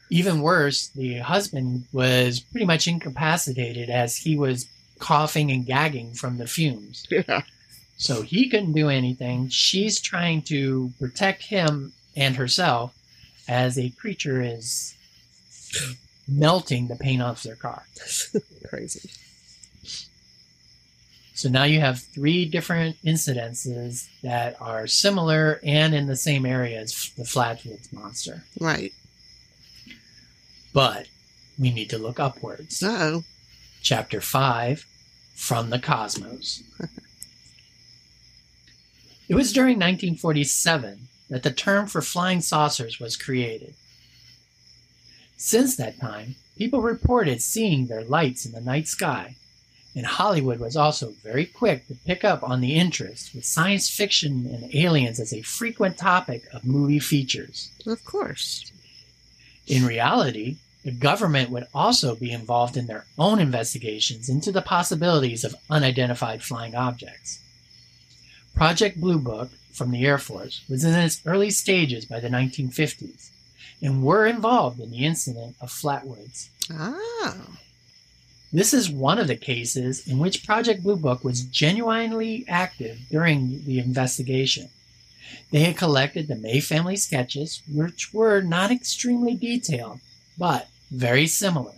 Even 0.10 0.42
worse, 0.42 0.88
the 0.88 1.20
husband 1.20 1.86
was 1.92 2.40
pretty 2.40 2.66
much 2.66 2.88
incapacitated 2.88 3.90
as 3.90 4.18
he 4.18 4.38
was 4.38 4.68
coughing 5.00 5.52
and 5.52 5.66
gagging 5.66 6.14
from 6.14 6.38
the 6.38 6.48
fumes. 6.48 7.06
Yeah. 7.12 7.42
So 8.00 8.22
he 8.22 8.48
couldn't 8.48 8.74
do 8.74 8.90
anything. 8.90 9.50
She's 9.50 10.00
trying 10.00 10.44
to 10.44 10.92
protect 11.00 11.42
him 11.42 11.94
and 12.16 12.36
herself 12.36 12.94
as 13.48 13.80
a 13.80 13.90
creature 13.90 14.40
is 14.40 14.94
melting 16.28 16.90
the 16.90 16.96
paint 16.96 17.24
off 17.24 17.42
their 17.42 17.56
car. 17.56 17.86
Crazy. 18.70 19.10
So 21.34 21.50
now 21.50 21.64
you 21.64 21.80
have 21.80 22.00
three 22.00 22.46
different 22.46 22.98
incidences 23.04 24.08
that 24.24 24.60
are 24.60 24.88
similar 24.88 25.60
and 25.64 25.94
in 25.94 26.08
the 26.08 26.16
same 26.16 26.46
area 26.46 26.80
as 26.80 27.12
the 27.16 27.24
Flatwoods 27.24 27.94
monster. 27.94 28.44
Right. 28.60 28.92
But 30.78 31.08
we 31.58 31.72
need 31.72 31.90
to 31.90 31.98
look 31.98 32.20
upwards. 32.20 32.84
Uh-oh. 32.84 33.24
Chapter 33.82 34.22
5 34.22 34.86
From 35.34 35.72
the 35.72 35.80
Cosmos. 35.80 36.62
it 39.28 39.34
was 39.34 39.52
during 39.52 39.78
1947 39.78 41.08
that 41.32 41.42
the 41.42 41.50
term 41.50 41.88
for 41.88 42.04
flying 42.04 42.42
saucers 42.42 43.00
was 43.00 43.18
created. 43.18 43.74
Since 45.36 45.78
that 45.78 46.00
time, 46.00 46.36
people 46.60 46.84
reported 46.84 47.42
seeing 47.42 47.88
their 47.88 48.04
lights 48.04 48.46
in 48.46 48.52
the 48.52 48.62
night 48.62 48.88
sky, 48.88 49.36
and 49.96 50.06
Hollywood 50.06 50.60
was 50.60 50.78
also 50.78 51.16
very 51.24 51.48
quick 51.48 51.88
to 51.88 51.96
pick 52.06 52.24
up 52.24 52.44
on 52.44 52.62
the 52.62 52.76
interest 52.76 53.34
with 53.34 53.46
science 53.46 53.90
fiction 53.90 54.46
and 54.46 54.76
aliens 54.76 55.20
as 55.20 55.34
a 55.34 55.42
frequent 55.42 55.98
topic 55.98 56.44
of 56.54 56.66
movie 56.66 57.00
features. 57.00 57.72
Of 57.88 58.06
course. 58.06 58.72
In 59.66 59.84
reality, 59.84 60.58
the 60.88 60.94
government 60.94 61.50
would 61.50 61.68
also 61.76 62.16
be 62.16 62.32
involved 62.32 62.78
in 62.78 62.88
their 62.88 63.06
own 63.20 63.40
investigations 63.40 64.30
into 64.30 64.54
the 64.54 64.62
possibilities 64.62 65.44
of 65.44 65.54
unidentified 65.70 66.42
flying 66.42 66.76
objects. 66.76 67.42
Project 68.56 69.02
Blue 69.02 69.20
Book 69.20 69.50
from 69.74 69.92
the 69.92 70.06
Air 70.06 70.18
Force 70.18 70.62
was 70.70 70.86
in 70.86 70.94
its 70.94 71.22
early 71.26 71.50
stages 71.50 72.06
by 72.06 72.22
the 72.22 72.30
1950s 72.30 73.32
and 73.82 74.02
were 74.02 74.26
involved 74.26 74.80
in 74.80 74.92
the 74.92 75.06
incident 75.06 75.58
of 75.60 75.72
Flatwoods. 75.72 76.48
Ah. 76.72 77.36
This 78.54 78.74
is 78.74 78.90
one 78.90 79.20
of 79.20 79.28
the 79.28 79.36
cases 79.36 80.08
in 80.08 80.20
which 80.20 80.46
Project 80.46 80.84
Blue 80.84 80.96
Book 80.96 81.22
was 81.22 81.42
genuinely 81.42 82.46
active 82.48 82.98
during 83.12 83.66
the 83.66 83.80
investigation. 83.80 84.70
They 85.52 85.66
had 85.66 85.76
collected 85.76 86.30
the 86.30 86.38
May 86.38 86.62
family 86.62 86.96
sketches, 86.96 87.62
which 87.70 88.14
were 88.14 88.40
not 88.40 88.72
extremely 88.72 89.36
detailed, 89.36 90.00
but 90.38 90.70
very 90.92 91.28
similar. 91.28 91.74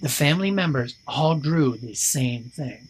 The 0.00 0.08
family 0.08 0.50
members 0.50 0.94
all 1.06 1.36
drew 1.36 1.76
the 1.76 1.94
same 1.94 2.44
thing. 2.44 2.88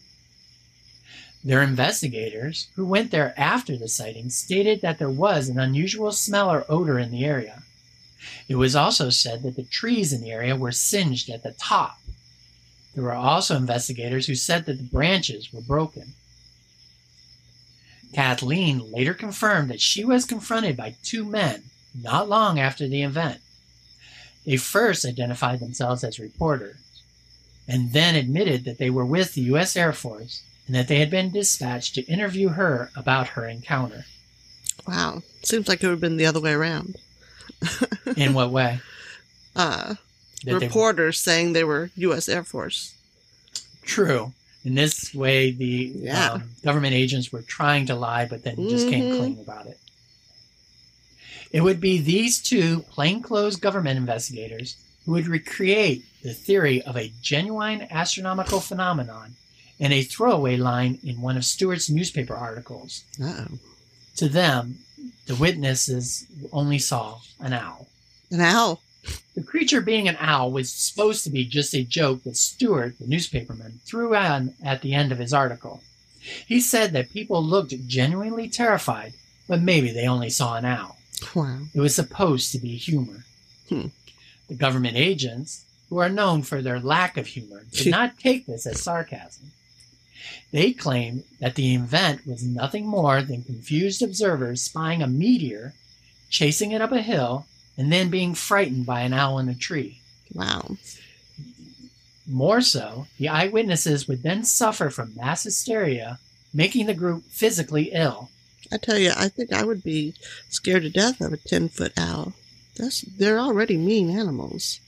Their 1.43 1.63
investigators, 1.63 2.67
who 2.75 2.85
went 2.85 3.11
there 3.11 3.33
after 3.35 3.75
the 3.75 3.87
sighting, 3.87 4.29
stated 4.29 4.81
that 4.81 4.99
there 4.99 5.09
was 5.09 5.49
an 5.49 5.59
unusual 5.59 6.11
smell 6.11 6.51
or 6.51 6.65
odor 6.69 6.99
in 6.99 7.11
the 7.11 7.25
area. 7.25 7.63
It 8.47 8.55
was 8.55 8.75
also 8.75 9.09
said 9.09 9.41
that 9.43 9.55
the 9.55 9.63
trees 9.63 10.13
in 10.13 10.21
the 10.21 10.31
area 10.31 10.55
were 10.55 10.71
singed 10.71 11.29
at 11.29 11.41
the 11.41 11.53
top. 11.53 11.97
There 12.93 13.03
were 13.03 13.13
also 13.13 13.55
investigators 13.55 14.27
who 14.27 14.35
said 14.35 14.65
that 14.65 14.77
the 14.77 14.83
branches 14.83 15.51
were 15.51 15.61
broken. 15.61 16.13
Kathleen 18.13 18.91
later 18.91 19.13
confirmed 19.13 19.69
that 19.69 19.81
she 19.81 20.03
was 20.03 20.25
confronted 20.25 20.77
by 20.77 20.95
two 21.01 21.25
men 21.25 21.63
not 21.95 22.29
long 22.29 22.59
after 22.59 22.87
the 22.87 23.01
event. 23.01 23.41
They 24.45 24.57
first 24.57 25.05
identified 25.05 25.59
themselves 25.59 26.03
as 26.03 26.19
reporters 26.19 26.77
and 27.67 27.93
then 27.93 28.15
admitted 28.15 28.65
that 28.65 28.77
they 28.79 28.89
were 28.89 29.05
with 29.05 29.33
the 29.33 29.41
U.S. 29.43 29.75
Air 29.77 29.93
Force 29.93 30.41
and 30.65 30.75
that 30.75 30.87
they 30.87 30.99
had 30.99 31.09
been 31.11 31.31
dispatched 31.31 31.95
to 31.95 32.01
interview 32.05 32.49
her 32.49 32.89
about 32.95 33.29
her 33.29 33.47
encounter. 33.47 34.05
Wow. 34.87 35.21
Seems 35.43 35.67
like 35.67 35.83
it 35.83 35.87
would 35.87 35.93
have 35.93 35.99
been 36.01 36.17
the 36.17 36.25
other 36.25 36.39
way 36.41 36.53
around. 36.53 36.95
In 38.17 38.33
what 38.33 38.51
way? 38.51 38.79
Uh, 39.53 39.95
That 40.45 40.61
reporters 40.61 41.19
saying 41.19 41.51
they 41.51 41.65
were 41.65 41.91
U.S. 41.97 42.29
Air 42.29 42.43
Force. 42.45 42.95
True. 43.83 44.31
In 44.63 44.75
this 44.75 45.13
way, 45.13 45.51
the 45.51 45.91
Yeah. 45.93 46.31
um, 46.31 46.51
government 46.63 46.93
agents 46.93 47.33
were 47.33 47.41
trying 47.41 47.85
to 47.87 47.95
lie, 47.95 48.25
but 48.25 48.43
then 48.45 48.69
just 48.69 48.87
came 48.87 49.03
Mhm. 49.11 49.17
clean 49.17 49.39
about 49.41 49.67
it. 49.67 49.77
It 51.51 51.61
would 51.61 51.81
be 51.81 51.97
these 51.97 52.41
two 52.41 52.81
plainclothes 52.91 53.57
government 53.57 53.97
investigators 53.97 54.77
who 55.05 55.13
would 55.13 55.27
recreate 55.27 56.05
the 56.23 56.33
theory 56.33 56.81
of 56.83 56.95
a 56.95 57.11
genuine 57.21 57.87
astronomical 57.89 58.59
phenomenon 58.59 59.35
in 59.79 59.91
a 59.91 60.03
throwaway 60.03 60.55
line 60.55 60.99
in 61.03 61.21
one 61.21 61.35
of 61.35 61.43
Stewart's 61.43 61.89
newspaper 61.89 62.35
articles. 62.35 63.03
Uh-oh. 63.21 63.57
To 64.17 64.29
them, 64.29 64.79
the 65.25 65.35
witnesses 65.35 66.27
only 66.53 66.77
saw 66.77 67.19
an 67.39 67.53
owl. 67.53 67.87
An 68.29 68.41
owl. 68.41 68.81
The 69.35 69.41
creature 69.43 69.81
being 69.81 70.07
an 70.07 70.17
owl 70.19 70.51
was 70.51 70.71
supposed 70.71 71.23
to 71.23 71.31
be 71.31 71.45
just 71.45 71.73
a 71.73 71.83
joke 71.83 72.23
that 72.23 72.37
Stewart, 72.37 72.99
the 72.99 73.07
newspaperman, 73.07 73.81
threw 73.83 74.15
on 74.15 74.53
at 74.63 74.83
the 74.83 74.93
end 74.93 75.11
of 75.11 75.17
his 75.17 75.33
article. 75.33 75.81
He 76.47 76.59
said 76.59 76.91
that 76.93 77.11
people 77.11 77.43
looked 77.43 77.73
genuinely 77.87 78.47
terrified, 78.47 79.13
but 79.47 79.61
maybe 79.61 79.91
they 79.91 80.07
only 80.07 80.29
saw 80.29 80.55
an 80.55 80.65
owl. 80.65 80.97
Wow. 81.35 81.59
It 81.73 81.79
was 81.79 81.95
supposed 81.95 82.51
to 82.51 82.59
be 82.59 82.75
humor. 82.75 83.25
Hmm. 83.69 83.87
The 84.47 84.55
government 84.55 84.97
agents, 84.97 85.65
who 85.89 85.97
are 85.97 86.09
known 86.09 86.41
for 86.41 86.61
their 86.61 86.79
lack 86.79 87.17
of 87.17 87.27
humor, 87.27 87.63
did 87.71 87.87
not 87.91 88.17
take 88.19 88.45
this 88.45 88.65
as 88.65 88.81
sarcasm. 88.81 89.51
They 90.51 90.73
claimed 90.73 91.23
that 91.39 91.55
the 91.55 91.73
event 91.75 92.27
was 92.27 92.43
nothing 92.43 92.85
more 92.85 93.21
than 93.21 93.43
confused 93.43 94.01
observers 94.01 94.61
spying 94.61 95.01
a 95.01 95.07
meteor, 95.07 95.73
chasing 96.29 96.71
it 96.71 96.81
up 96.81 96.91
a 96.91 97.01
hill, 97.01 97.45
and 97.77 97.91
then 97.91 98.09
being 98.09 98.35
frightened 98.35 98.85
by 98.85 99.01
an 99.01 99.13
owl 99.13 99.39
in 99.39 99.49
a 99.49 99.55
tree. 99.55 100.01
Wow. 100.33 100.77
More 102.27 102.61
so, 102.61 103.07
the 103.17 103.29
eyewitnesses 103.29 104.07
would 104.07 104.23
then 104.23 104.43
suffer 104.43 104.89
from 104.89 105.15
mass 105.15 105.43
hysteria, 105.43 106.19
making 106.53 106.85
the 106.85 106.93
group 106.93 107.23
physically 107.25 107.91
ill. 107.93 108.29
I 108.71 108.77
tell 108.77 108.97
you, 108.97 109.11
I 109.15 109.27
think 109.27 109.53
I 109.53 109.63
would 109.63 109.83
be 109.83 110.13
scared 110.49 110.83
to 110.83 110.89
death 110.89 111.21
of 111.21 111.33
a 111.33 111.37
10 111.37 111.69
foot 111.69 111.93
owl. 111.97 112.33
That's, 112.77 113.01
they're 113.01 113.39
already 113.39 113.77
mean 113.77 114.09
animals. 114.09 114.79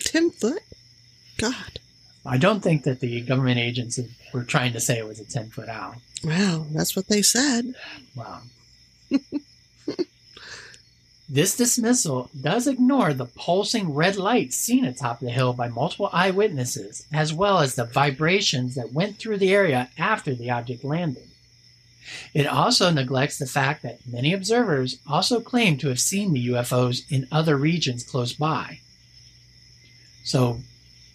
10 0.00 0.30
foot? 0.30 0.62
God. 1.38 1.78
I 2.24 2.36
don't 2.36 2.60
think 2.60 2.84
that 2.84 3.00
the 3.00 3.20
government 3.22 3.58
agents 3.58 3.98
were 4.32 4.44
trying 4.44 4.72
to 4.74 4.80
say 4.80 4.98
it 4.98 5.06
was 5.06 5.20
a 5.20 5.24
10 5.24 5.50
foot 5.50 5.68
owl. 5.68 5.96
Wow, 6.22 6.66
that's 6.70 6.94
what 6.94 7.08
they 7.08 7.22
said. 7.22 7.74
Wow. 8.14 8.42
this 11.28 11.56
dismissal 11.56 12.28
does 12.38 12.66
ignore 12.66 13.14
the 13.14 13.24
pulsing 13.24 13.94
red 13.94 14.16
light 14.16 14.52
seen 14.52 14.84
atop 14.84 15.20
the 15.20 15.30
hill 15.30 15.54
by 15.54 15.68
multiple 15.68 16.10
eyewitnesses, 16.12 17.06
as 17.10 17.32
well 17.32 17.60
as 17.60 17.74
the 17.74 17.84
vibrations 17.84 18.74
that 18.74 18.92
went 18.92 19.16
through 19.16 19.38
the 19.38 19.54
area 19.54 19.88
after 19.96 20.34
the 20.34 20.50
object 20.50 20.84
landed. 20.84 21.29
It 22.34 22.46
also 22.46 22.90
neglects 22.90 23.38
the 23.38 23.46
fact 23.46 23.82
that 23.82 24.06
many 24.06 24.32
observers 24.32 24.98
also 25.06 25.40
claim 25.40 25.76
to 25.78 25.88
have 25.88 26.00
seen 26.00 26.32
the 26.32 26.48
UFOs 26.48 27.02
in 27.10 27.28
other 27.30 27.56
regions 27.56 28.02
close 28.02 28.32
by. 28.32 28.80
So, 30.24 30.60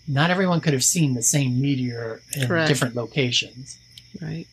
not 0.07 0.29
everyone 0.29 0.61
could 0.61 0.73
have 0.73 0.83
seen 0.83 1.13
the 1.13 1.23
same 1.23 1.59
meteor 1.59 2.21
in 2.35 2.47
Correct. 2.47 2.67
different 2.67 2.95
locations. 2.95 3.77
Right. 4.21 4.47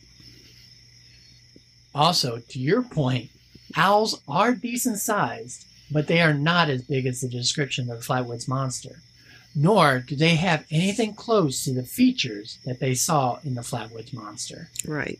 Also, 1.93 2.39
to 2.49 2.59
your 2.59 2.81
point, 2.81 3.29
owls 3.75 4.21
are 4.27 4.55
decent 4.55 4.97
sized, 4.97 5.65
but 5.91 6.07
they 6.07 6.21
are 6.21 6.33
not 6.33 6.69
as 6.69 6.81
big 6.81 7.05
as 7.05 7.21
the 7.21 7.29
description 7.29 7.89
of 7.89 7.99
the 7.99 8.05
Flatwoods 8.05 8.47
monster. 8.47 9.01
Nor 9.55 9.99
do 9.99 10.15
they 10.15 10.35
have 10.35 10.65
anything 10.71 11.13
close 11.13 11.63
to 11.63 11.73
the 11.73 11.83
features 11.83 12.57
that 12.65 12.79
they 12.79 12.95
saw 12.95 13.39
in 13.43 13.53
the 13.53 13.61
Flatwoods 13.61 14.11
monster. 14.11 14.69
Right. 14.87 15.19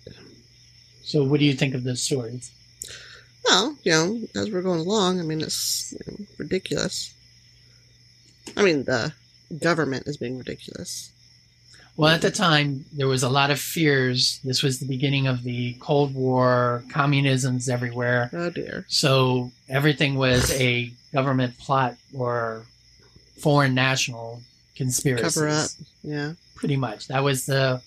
So, 1.04 1.24
what 1.24 1.40
do 1.40 1.46
you 1.46 1.54
think 1.54 1.76
of 1.76 1.84
those 1.84 2.02
stories? 2.02 2.52
Well, 3.46 3.78
you 3.84 3.92
know, 3.92 4.22
as 4.36 4.50
we're 4.50 4.62
going 4.62 4.80
along, 4.80 5.20
I 5.20 5.24
mean, 5.24 5.42
it's 5.42 5.94
you 5.94 6.00
know, 6.12 6.26
ridiculous. 6.38 7.14
I 8.56 8.64
mean, 8.64 8.86
the 8.86 9.14
government 9.60 10.08
is 10.08 10.18
being 10.18 10.38
ridiculous. 10.38 11.12
Well, 11.96 12.14
at 12.14 12.22
the 12.22 12.32
time, 12.32 12.86
there 12.92 13.08
was 13.08 13.22
a 13.22 13.30
lot 13.30 13.52
of 13.52 13.60
fears. 13.60 14.40
This 14.44 14.64
was 14.64 14.80
the 14.80 14.88
beginning 14.88 15.28
of 15.28 15.44
the 15.44 15.74
Cold 15.74 16.16
War, 16.16 16.84
communism's 16.90 17.70
everywhere. 17.70 18.32
Oh 18.34 18.50
dear. 18.50 18.86
So, 18.88 19.52
everything 19.70 20.16
was 20.16 20.52
a 20.54 20.92
government 21.14 21.58
plot 21.60 21.96
or 22.18 22.64
foreign 23.38 23.76
national 23.76 24.42
conspiracy. 24.76 25.24
Cover 25.24 25.50
up. 25.50 25.70
Yeah. 26.02 26.34
Pretty 26.56 26.78
much. 26.78 27.08
That 27.10 27.24
was 27.24 27.46
the 27.46 27.82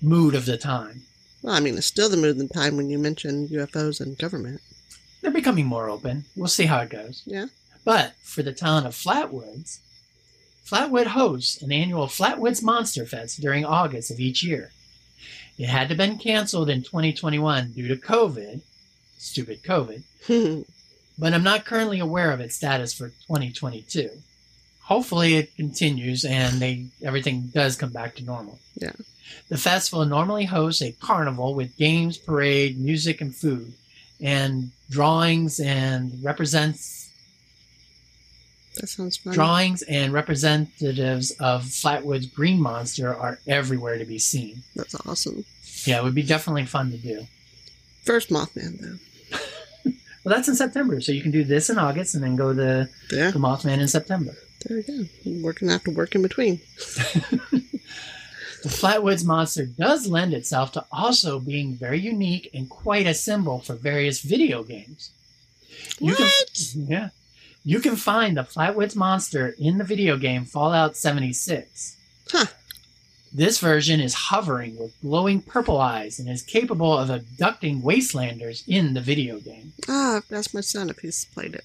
mood 0.00 0.34
of 0.34 0.46
the 0.46 0.56
time. 0.56 1.02
Well, 1.42 1.54
I 1.54 1.60
mean, 1.60 1.76
it's 1.76 1.86
still 1.86 2.08
the 2.08 2.16
mood 2.16 2.38
the 2.38 2.48
time 2.48 2.76
when 2.76 2.90
you 2.90 2.98
mention 2.98 3.48
UFOs 3.48 4.00
and 4.00 4.18
government. 4.18 4.60
They're 5.20 5.30
becoming 5.30 5.66
more 5.66 5.88
open. 5.88 6.24
We'll 6.36 6.48
see 6.48 6.66
how 6.66 6.80
it 6.80 6.90
goes. 6.90 7.22
Yeah. 7.26 7.46
But 7.84 8.14
for 8.22 8.42
the 8.42 8.52
town 8.52 8.86
of 8.86 8.94
Flatwoods, 8.94 9.78
Flatwood 10.64 11.08
hosts 11.08 11.62
an 11.62 11.72
annual 11.72 12.06
Flatwoods 12.06 12.62
Monster 12.62 13.06
Fest 13.06 13.40
during 13.40 13.64
August 13.64 14.10
of 14.10 14.20
each 14.20 14.42
year. 14.42 14.70
It 15.58 15.68
had 15.68 15.88
to 15.88 15.94
been 15.94 16.18
canceled 16.18 16.70
in 16.70 16.82
2021 16.82 17.72
due 17.72 17.88
to 17.88 17.96
COVID, 17.96 18.60
stupid 19.18 19.62
COVID, 19.62 20.02
but 21.18 21.34
I'm 21.34 21.42
not 21.42 21.64
currently 21.64 21.98
aware 22.00 22.32
of 22.32 22.40
its 22.40 22.54
status 22.56 22.94
for 22.94 23.08
2022. 23.08 24.10
Hopefully 24.90 25.36
it 25.36 25.54
continues 25.54 26.24
and 26.24 26.60
they 26.60 26.86
everything 27.02 27.42
does 27.54 27.76
come 27.76 27.90
back 27.92 28.16
to 28.16 28.24
normal. 28.24 28.58
Yeah. 28.74 28.90
The 29.48 29.56
festival 29.56 30.04
normally 30.04 30.46
hosts 30.46 30.82
a 30.82 30.90
carnival 30.90 31.54
with 31.54 31.76
games, 31.76 32.18
parade, 32.18 32.76
music, 32.76 33.20
and 33.20 33.32
food, 33.32 33.72
and 34.20 34.72
drawings 34.90 35.60
and 35.60 36.22
represents 36.24 37.08
that 38.74 38.88
sounds 38.88 39.16
fun. 39.16 39.32
drawings 39.32 39.82
and 39.82 40.12
representatives 40.12 41.30
of 41.38 41.62
Flatwoods 41.64 42.32
Green 42.32 42.60
Monster 42.60 43.14
are 43.14 43.38
everywhere 43.46 43.96
to 43.98 44.04
be 44.04 44.18
seen. 44.18 44.62
That's 44.74 44.96
awesome. 45.06 45.44
Yeah, 45.84 45.98
it 45.98 46.04
would 46.04 46.14
be 46.16 46.22
definitely 46.24 46.66
fun 46.66 46.90
to 46.90 46.96
do. 46.98 47.26
First 48.04 48.30
Mothman, 48.30 48.80
though. 48.80 48.98
Well, 50.22 50.34
that's 50.34 50.48
in 50.48 50.54
September, 50.54 51.00
so 51.00 51.12
you 51.12 51.22
can 51.22 51.30
do 51.30 51.44
this 51.44 51.70
in 51.70 51.78
August 51.78 52.14
and 52.14 52.22
then 52.22 52.36
go 52.36 52.52
to 52.52 52.90
Yeah, 53.10 53.30
the 53.30 53.38
Mothman 53.38 53.78
in 53.80 53.88
September. 53.88 54.34
There 54.66 54.76
we 54.78 54.82
go. 54.82 55.04
We're 55.42 55.52
gonna 55.52 55.72
have 55.72 55.84
to 55.84 55.90
work 55.90 56.14
in 56.14 56.22
between. 56.22 56.60
The 58.62 58.68
Flatwoods 58.68 59.24
Monster 59.24 59.64
does 59.64 60.06
lend 60.06 60.34
itself 60.34 60.72
to 60.72 60.84
also 60.92 61.40
being 61.40 61.76
very 61.76 61.98
unique 61.98 62.50
and 62.52 62.68
quite 62.68 63.06
a 63.06 63.14
symbol 63.14 63.60
for 63.60 63.74
various 63.74 64.20
video 64.20 64.62
games. 64.62 65.12
You 65.98 66.14
can- 66.14 66.26
What? 66.26 66.74
yeah. 66.74 67.08
You 67.64 67.80
can 67.80 67.96
find 67.96 68.36
the 68.36 68.42
Flatwoods 68.42 68.94
Monster 68.94 69.54
in 69.58 69.78
the 69.78 69.84
video 69.84 70.18
game 70.18 70.44
Fallout 70.44 70.94
76. 70.94 71.96
Huh. 72.30 72.46
This 73.32 73.58
version 73.60 73.98
is 73.98 74.12
hovering 74.28 74.76
with 74.76 74.92
glowing 75.00 75.40
purple 75.40 75.78
eyes 75.78 76.18
and 76.18 76.28
is 76.28 76.42
capable 76.42 76.92
of 76.92 77.08
abducting 77.08 77.80
wastelanders 77.80 78.62
in 78.68 78.92
the 78.92 79.00
video 79.00 79.38
game. 79.40 79.72
Ah, 79.88 80.16
I've 80.18 80.30
asked 80.32 80.52
my 80.52 80.60
son 80.60 80.90
if 80.90 80.98
he's 80.98 81.24
played 81.24 81.54
it. 81.54 81.64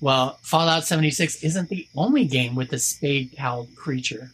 Well, 0.00 0.38
Fallout 0.42 0.84
76 0.84 1.42
isn't 1.42 1.68
the 1.68 1.86
only 1.96 2.24
game 2.24 2.54
with 2.54 2.72
a 2.72 2.78
spade 2.78 3.32
cowled 3.36 3.74
creature. 3.74 4.30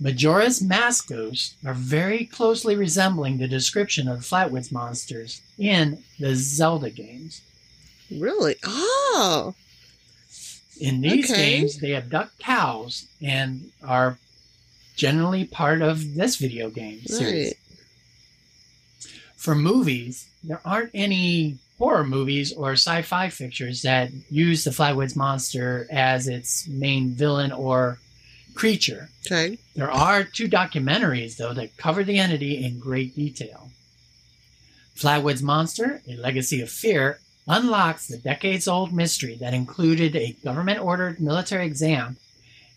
Majora's 0.00 0.60
Mask 0.62 1.08
ghosts 1.08 1.54
are 1.64 1.74
very 1.74 2.24
closely 2.26 2.76
resembling 2.76 3.38
the 3.38 3.48
description 3.48 4.08
of 4.08 4.20
Flatwoods 4.20 4.70
monsters 4.72 5.40
in 5.58 6.02
the 6.18 6.34
Zelda 6.34 6.90
games. 6.90 7.40
Really? 8.10 8.56
Oh, 8.64 9.54
In 10.80 11.00
these 11.00 11.30
Okay. 11.30 11.58
games, 11.58 11.78
they 11.78 11.94
abduct 11.94 12.38
cows 12.40 13.06
and 13.22 13.70
are 13.82 14.18
generally 14.96 15.44
part 15.44 15.80
of 15.82 16.14
this 16.14 16.36
video 16.36 16.70
game 16.70 17.00
series. 17.06 17.46
right. 17.48 17.56
For 19.36 19.54
movies, 19.54 20.26
there 20.42 20.60
aren't 20.64 20.90
any 20.94 21.58
horror 21.78 22.04
movies 22.04 22.52
or 22.52 22.72
sci-fi 22.72 23.30
pictures 23.30 23.82
that 23.82 24.10
use 24.30 24.64
the 24.64 24.70
Flatwoods 24.70 25.16
monster 25.16 25.86
as 25.90 26.28
its 26.28 26.68
main 26.68 27.10
villain 27.10 27.52
or 27.52 27.98
creature. 28.54 29.08
Okay. 29.26 29.58
There 29.74 29.90
are 29.90 30.24
two 30.24 30.48
documentaries, 30.48 31.36
though, 31.36 31.54
that 31.54 31.76
cover 31.76 32.04
the 32.04 32.18
entity 32.18 32.64
in 32.64 32.78
great 32.78 33.14
detail. 33.16 33.70
Flatwoods 34.96 35.42
Monster, 35.42 36.02
A 36.08 36.16
Legacy 36.16 36.60
of 36.60 36.70
Fear, 36.70 37.18
unlocks 37.48 38.06
the 38.06 38.16
decades 38.16 38.68
old 38.68 38.92
mystery 38.92 39.34
that 39.34 39.52
included 39.52 40.14
a 40.14 40.36
government 40.44 40.80
ordered 40.80 41.20
military 41.20 41.66
exam 41.66 42.16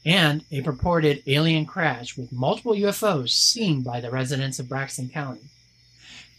and 0.03 0.43
a 0.51 0.61
purported 0.61 1.21
alien 1.27 1.65
crash 1.65 2.17
with 2.17 2.31
multiple 2.31 2.73
UFOs 2.73 3.29
seen 3.29 3.81
by 3.81 4.01
the 4.01 4.09
residents 4.09 4.57
of 4.57 4.67
Braxton 4.67 5.09
County. 5.09 5.41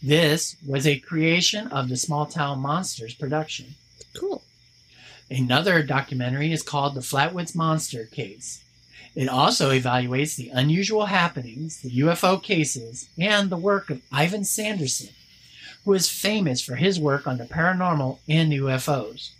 This 0.01 0.55
was 0.65 0.87
a 0.87 0.99
creation 0.99 1.67
of 1.67 1.89
the 1.89 1.97
Small 1.97 2.25
Town 2.25 2.59
Monsters 2.59 3.13
production. 3.13 3.75
Cool. 4.15 4.41
Another 5.29 5.83
documentary 5.83 6.53
is 6.53 6.63
called 6.63 6.95
The 6.95 7.01
Flatwoods 7.01 7.53
Monster 7.53 8.05
Case. 8.05 8.63
It 9.13 9.27
also 9.27 9.71
evaluates 9.71 10.37
the 10.37 10.49
unusual 10.49 11.07
happenings, 11.07 11.81
the 11.81 11.91
UFO 11.99 12.41
cases, 12.41 13.09
and 13.17 13.49
the 13.49 13.57
work 13.57 13.89
of 13.89 14.01
Ivan 14.11 14.45
Sanderson, 14.45 15.09
who 15.83 15.93
is 15.93 16.09
famous 16.09 16.61
for 16.61 16.75
his 16.75 16.99
work 16.99 17.27
on 17.27 17.37
the 17.37 17.43
paranormal 17.43 18.19
and 18.29 18.53
UFOs. 18.53 19.31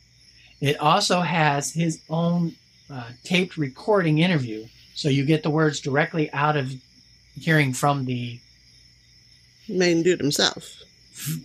It 0.60 0.78
also 0.78 1.22
has 1.22 1.74
his 1.74 2.02
own 2.10 2.56
uh, 2.92 3.12
taped 3.24 3.56
recording 3.56 4.20
interview, 4.20 4.68
so 4.94 5.08
you 5.08 5.24
get 5.24 5.44
the 5.44 5.50
words 5.50 5.80
directly 5.80 6.32
out 6.34 6.58
of 6.58 6.74
hearing 7.40 7.72
from 7.72 8.06
the 8.06 8.40
Main 9.70 10.04
dude 10.04 10.20
himself. 10.20 10.82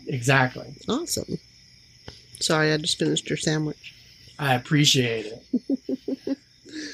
exactly. 0.07 0.75
Awesome. 0.89 1.39
Sorry, 2.41 2.72
I 2.72 2.77
just 2.79 2.99
finished 2.99 3.29
your 3.29 3.37
sandwich. 3.37 3.95
I 4.39 4.55
appreciate 4.55 5.27
it. 5.27 6.39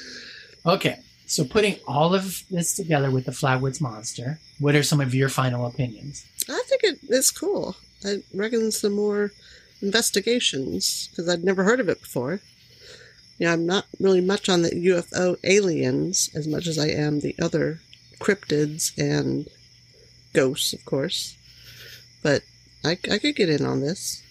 okay, 0.65 0.99
so 1.25 1.43
putting 1.43 1.77
all 1.87 2.13
of 2.13 2.43
this 2.49 2.75
together 2.75 3.09
with 3.09 3.25
the 3.25 3.31
Flatwoods 3.31 3.81
Monster, 3.81 4.39
what 4.59 4.75
are 4.75 4.83
some 4.83 5.01
of 5.01 5.15
your 5.15 5.29
final 5.29 5.65
opinions? 5.65 6.25
I 6.49 6.61
think 6.67 6.83
it, 6.83 6.99
it's 7.09 7.31
cool. 7.31 7.75
I 8.05 8.23
reckon 8.33 8.71
some 8.71 8.93
more 8.93 9.31
investigations 9.81 11.09
because 11.09 11.27
I'd 11.27 11.43
never 11.43 11.63
heard 11.63 11.79
of 11.79 11.89
it 11.89 12.01
before. 12.01 12.39
Yeah, 13.39 13.53
I'm 13.53 13.65
not 13.65 13.85
really 13.99 14.21
much 14.21 14.49
on 14.49 14.61
the 14.61 14.69
UFO 14.69 15.35
aliens 15.43 16.29
as 16.35 16.47
much 16.47 16.67
as 16.67 16.77
I 16.77 16.89
am 16.89 17.19
the 17.19 17.35
other 17.41 17.79
cryptids 18.19 18.95
and 18.97 19.47
ghosts, 20.33 20.73
of 20.73 20.85
course. 20.85 21.37
But 22.23 22.43
I, 22.83 22.91
I 23.11 23.17
could 23.17 23.35
get 23.35 23.49
in 23.49 23.65
on 23.65 23.81
this. 23.81 24.21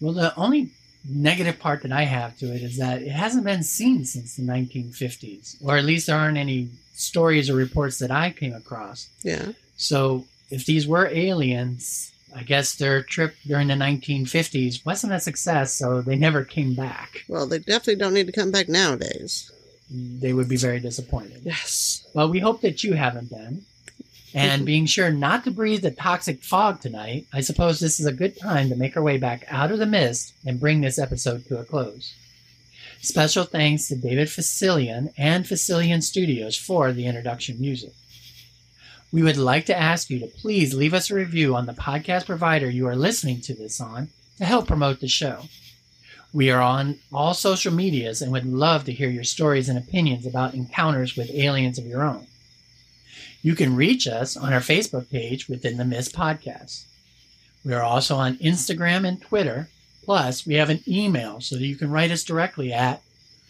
Well, 0.00 0.12
the 0.12 0.34
only 0.36 0.70
negative 1.08 1.58
part 1.58 1.82
that 1.82 1.92
I 1.92 2.02
have 2.02 2.38
to 2.38 2.46
it 2.54 2.62
is 2.62 2.78
that 2.78 3.02
it 3.02 3.10
hasn't 3.10 3.44
been 3.44 3.62
seen 3.62 4.04
since 4.04 4.36
the 4.36 4.42
1950s, 4.42 5.56
or 5.64 5.76
at 5.76 5.84
least 5.84 6.06
there 6.06 6.16
aren't 6.16 6.38
any 6.38 6.68
stories 6.94 7.50
or 7.50 7.54
reports 7.54 7.98
that 7.98 8.10
I 8.10 8.30
came 8.30 8.54
across. 8.54 9.08
Yeah. 9.22 9.52
So 9.76 10.24
if 10.50 10.66
these 10.66 10.86
were 10.86 11.06
aliens, 11.06 12.12
I 12.34 12.42
guess 12.42 12.74
their 12.74 13.02
trip 13.02 13.34
during 13.46 13.68
the 13.68 13.74
1950s 13.74 14.84
wasn't 14.84 15.12
a 15.12 15.20
success, 15.20 15.74
so 15.74 16.00
they 16.02 16.16
never 16.16 16.44
came 16.44 16.74
back. 16.74 17.24
Well, 17.28 17.46
they 17.46 17.58
definitely 17.58 17.96
don't 17.96 18.14
need 18.14 18.26
to 18.26 18.32
come 18.32 18.50
back 18.50 18.68
nowadays. 18.68 19.50
They 19.90 20.32
would 20.32 20.48
be 20.48 20.56
very 20.56 20.80
disappointed. 20.80 21.42
Yes. 21.44 22.06
Well, 22.14 22.30
we 22.30 22.40
hope 22.40 22.62
that 22.62 22.82
you 22.82 22.94
haven't 22.94 23.30
been. 23.30 23.64
And 24.34 24.64
being 24.66 24.86
sure 24.86 25.10
not 25.10 25.44
to 25.44 25.50
breathe 25.50 25.82
the 25.82 25.90
toxic 25.90 26.42
fog 26.42 26.80
tonight, 26.80 27.26
I 27.32 27.40
suppose 27.40 27.80
this 27.80 28.00
is 28.00 28.06
a 28.06 28.12
good 28.12 28.38
time 28.38 28.68
to 28.68 28.76
make 28.76 28.96
our 28.96 29.02
way 29.02 29.18
back 29.18 29.44
out 29.48 29.70
of 29.70 29.78
the 29.78 29.86
mist 29.86 30.34
and 30.46 30.60
bring 30.60 30.80
this 30.80 30.98
episode 30.98 31.46
to 31.46 31.58
a 31.58 31.64
close. 31.64 32.14
Special 33.00 33.44
thanks 33.44 33.88
to 33.88 33.96
David 33.96 34.28
Fesliyan 34.28 35.12
and 35.18 35.44
Fesliyan 35.44 36.02
Studios 36.02 36.56
for 36.56 36.92
the 36.92 37.06
introduction 37.06 37.60
music. 37.60 37.92
We 39.12 39.22
would 39.22 39.36
like 39.36 39.66
to 39.66 39.76
ask 39.76 40.08
you 40.08 40.18
to 40.20 40.26
please 40.26 40.72
leave 40.72 40.94
us 40.94 41.10
a 41.10 41.14
review 41.14 41.54
on 41.54 41.66
the 41.66 41.72
podcast 41.74 42.26
provider 42.26 42.70
you 42.70 42.86
are 42.86 42.96
listening 42.96 43.40
to 43.42 43.54
this 43.54 43.80
on 43.80 44.08
to 44.38 44.44
help 44.44 44.66
promote 44.68 45.00
the 45.00 45.08
show. 45.08 45.48
We 46.32 46.50
are 46.50 46.62
on 46.62 46.98
all 47.12 47.34
social 47.34 47.74
medias 47.74 48.22
and 48.22 48.32
would 48.32 48.46
love 48.46 48.84
to 48.84 48.92
hear 48.92 49.10
your 49.10 49.24
stories 49.24 49.68
and 49.68 49.76
opinions 49.76 50.24
about 50.24 50.54
encounters 50.54 51.14
with 51.14 51.30
aliens 51.30 51.78
of 51.78 51.86
your 51.86 52.02
own. 52.02 52.26
You 53.42 53.56
can 53.56 53.74
reach 53.74 54.06
us 54.06 54.36
on 54.36 54.52
our 54.52 54.60
Facebook 54.60 55.10
page 55.10 55.48
within 55.48 55.76
the 55.76 55.84
Mist 55.84 56.14
Podcast. 56.14 56.84
We 57.64 57.74
are 57.74 57.82
also 57.82 58.16
on 58.16 58.38
Instagram 58.38 59.06
and 59.06 59.20
Twitter. 59.20 59.68
Plus, 60.04 60.46
we 60.46 60.54
have 60.54 60.70
an 60.70 60.82
email 60.86 61.40
so 61.40 61.56
that 61.56 61.66
you 61.66 61.76
can 61.76 61.90
write 61.90 62.10
us 62.10 62.24
directly 62.24 62.72
at 62.72 63.02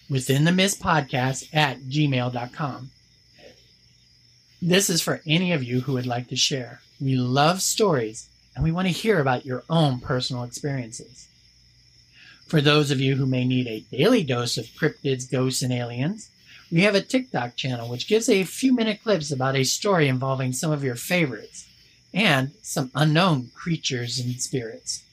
within 0.09 0.45
the 0.45 0.53
Mist 0.53 0.81
Podcast 0.81 1.49
at 1.55 1.81
gmail.com. 1.81 2.91
This 4.61 4.89
is 4.89 5.03
for 5.03 5.23
any 5.27 5.53
of 5.53 5.63
you 5.63 5.81
who 5.81 5.95
would 5.95 6.07
like 6.07 6.29
to 6.29 6.37
share. 6.37 6.81
We 7.01 7.17
love 7.17 7.61
stories 7.63 8.29
and 8.55 8.65
we 8.65 8.73
want 8.73 8.87
to 8.87 8.93
hear 8.93 9.21
about 9.21 9.47
your 9.47 9.65
own 9.69 10.01
personal 10.01 10.45
experiences. 10.45 11.29
For 12.47 12.61
those 12.61 12.91
of 12.91 13.01
you 13.01 13.17
who 13.17 13.27
may 13.27 13.45
need 13.45 13.67
a 13.67 13.85
daily 13.95 14.23
dose 14.23 14.59
of 14.59 14.67
cryptids, 14.67 15.31
ghosts, 15.31 15.63
and 15.63 15.73
aliens, 15.73 16.29
we 16.73 16.83
have 16.83 16.95
a 16.95 17.03
TikTok 17.03 17.55
channel 17.55 17.89
which 17.89 18.09
gives 18.09 18.31
a 18.31 18.45
few 18.45 18.75
minute 18.75 19.03
clips 19.03 19.31
about 19.31 19.55
a 19.55 19.63
story 19.63 20.09
involving 20.09 20.55
some 20.55 20.73
of 20.73 20.83
your 20.83 20.95
favorites 20.95 21.69
and 22.15 22.53
some 22.63 22.91
unknown 22.95 23.51
creatures 23.55 24.19
and 24.19 24.41
spirits. 24.41 25.05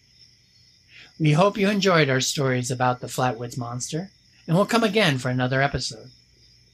We 1.19 1.33
hope 1.33 1.57
you 1.57 1.69
enjoyed 1.69 2.09
our 2.09 2.21
stories 2.21 2.71
about 2.71 3.01
the 3.01 3.07
Flatwoods 3.07 3.57
Monster, 3.57 4.09
and 4.47 4.55
we'll 4.55 4.65
come 4.65 4.83
again 4.83 5.17
for 5.17 5.29
another 5.29 5.61
episode. 5.61 6.11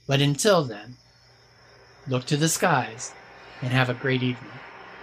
But 0.07 0.21
until 0.21 0.63
then, 0.63 0.97
look 2.07 2.25
to 2.25 2.37
the 2.37 2.47
skies 2.47 3.11
and 3.63 3.71
have 3.71 3.89
a 3.89 3.95
great 3.95 4.21
evening. 4.21 4.51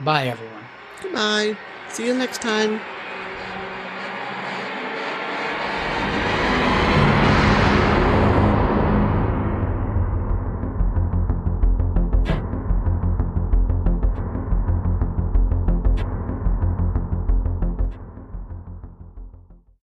Bye, 0.01 0.28
everyone. 0.28 0.64
Goodbye. 1.03 1.57
See 1.89 2.07
you 2.07 2.14
next 2.14 2.41
time. 2.41 2.80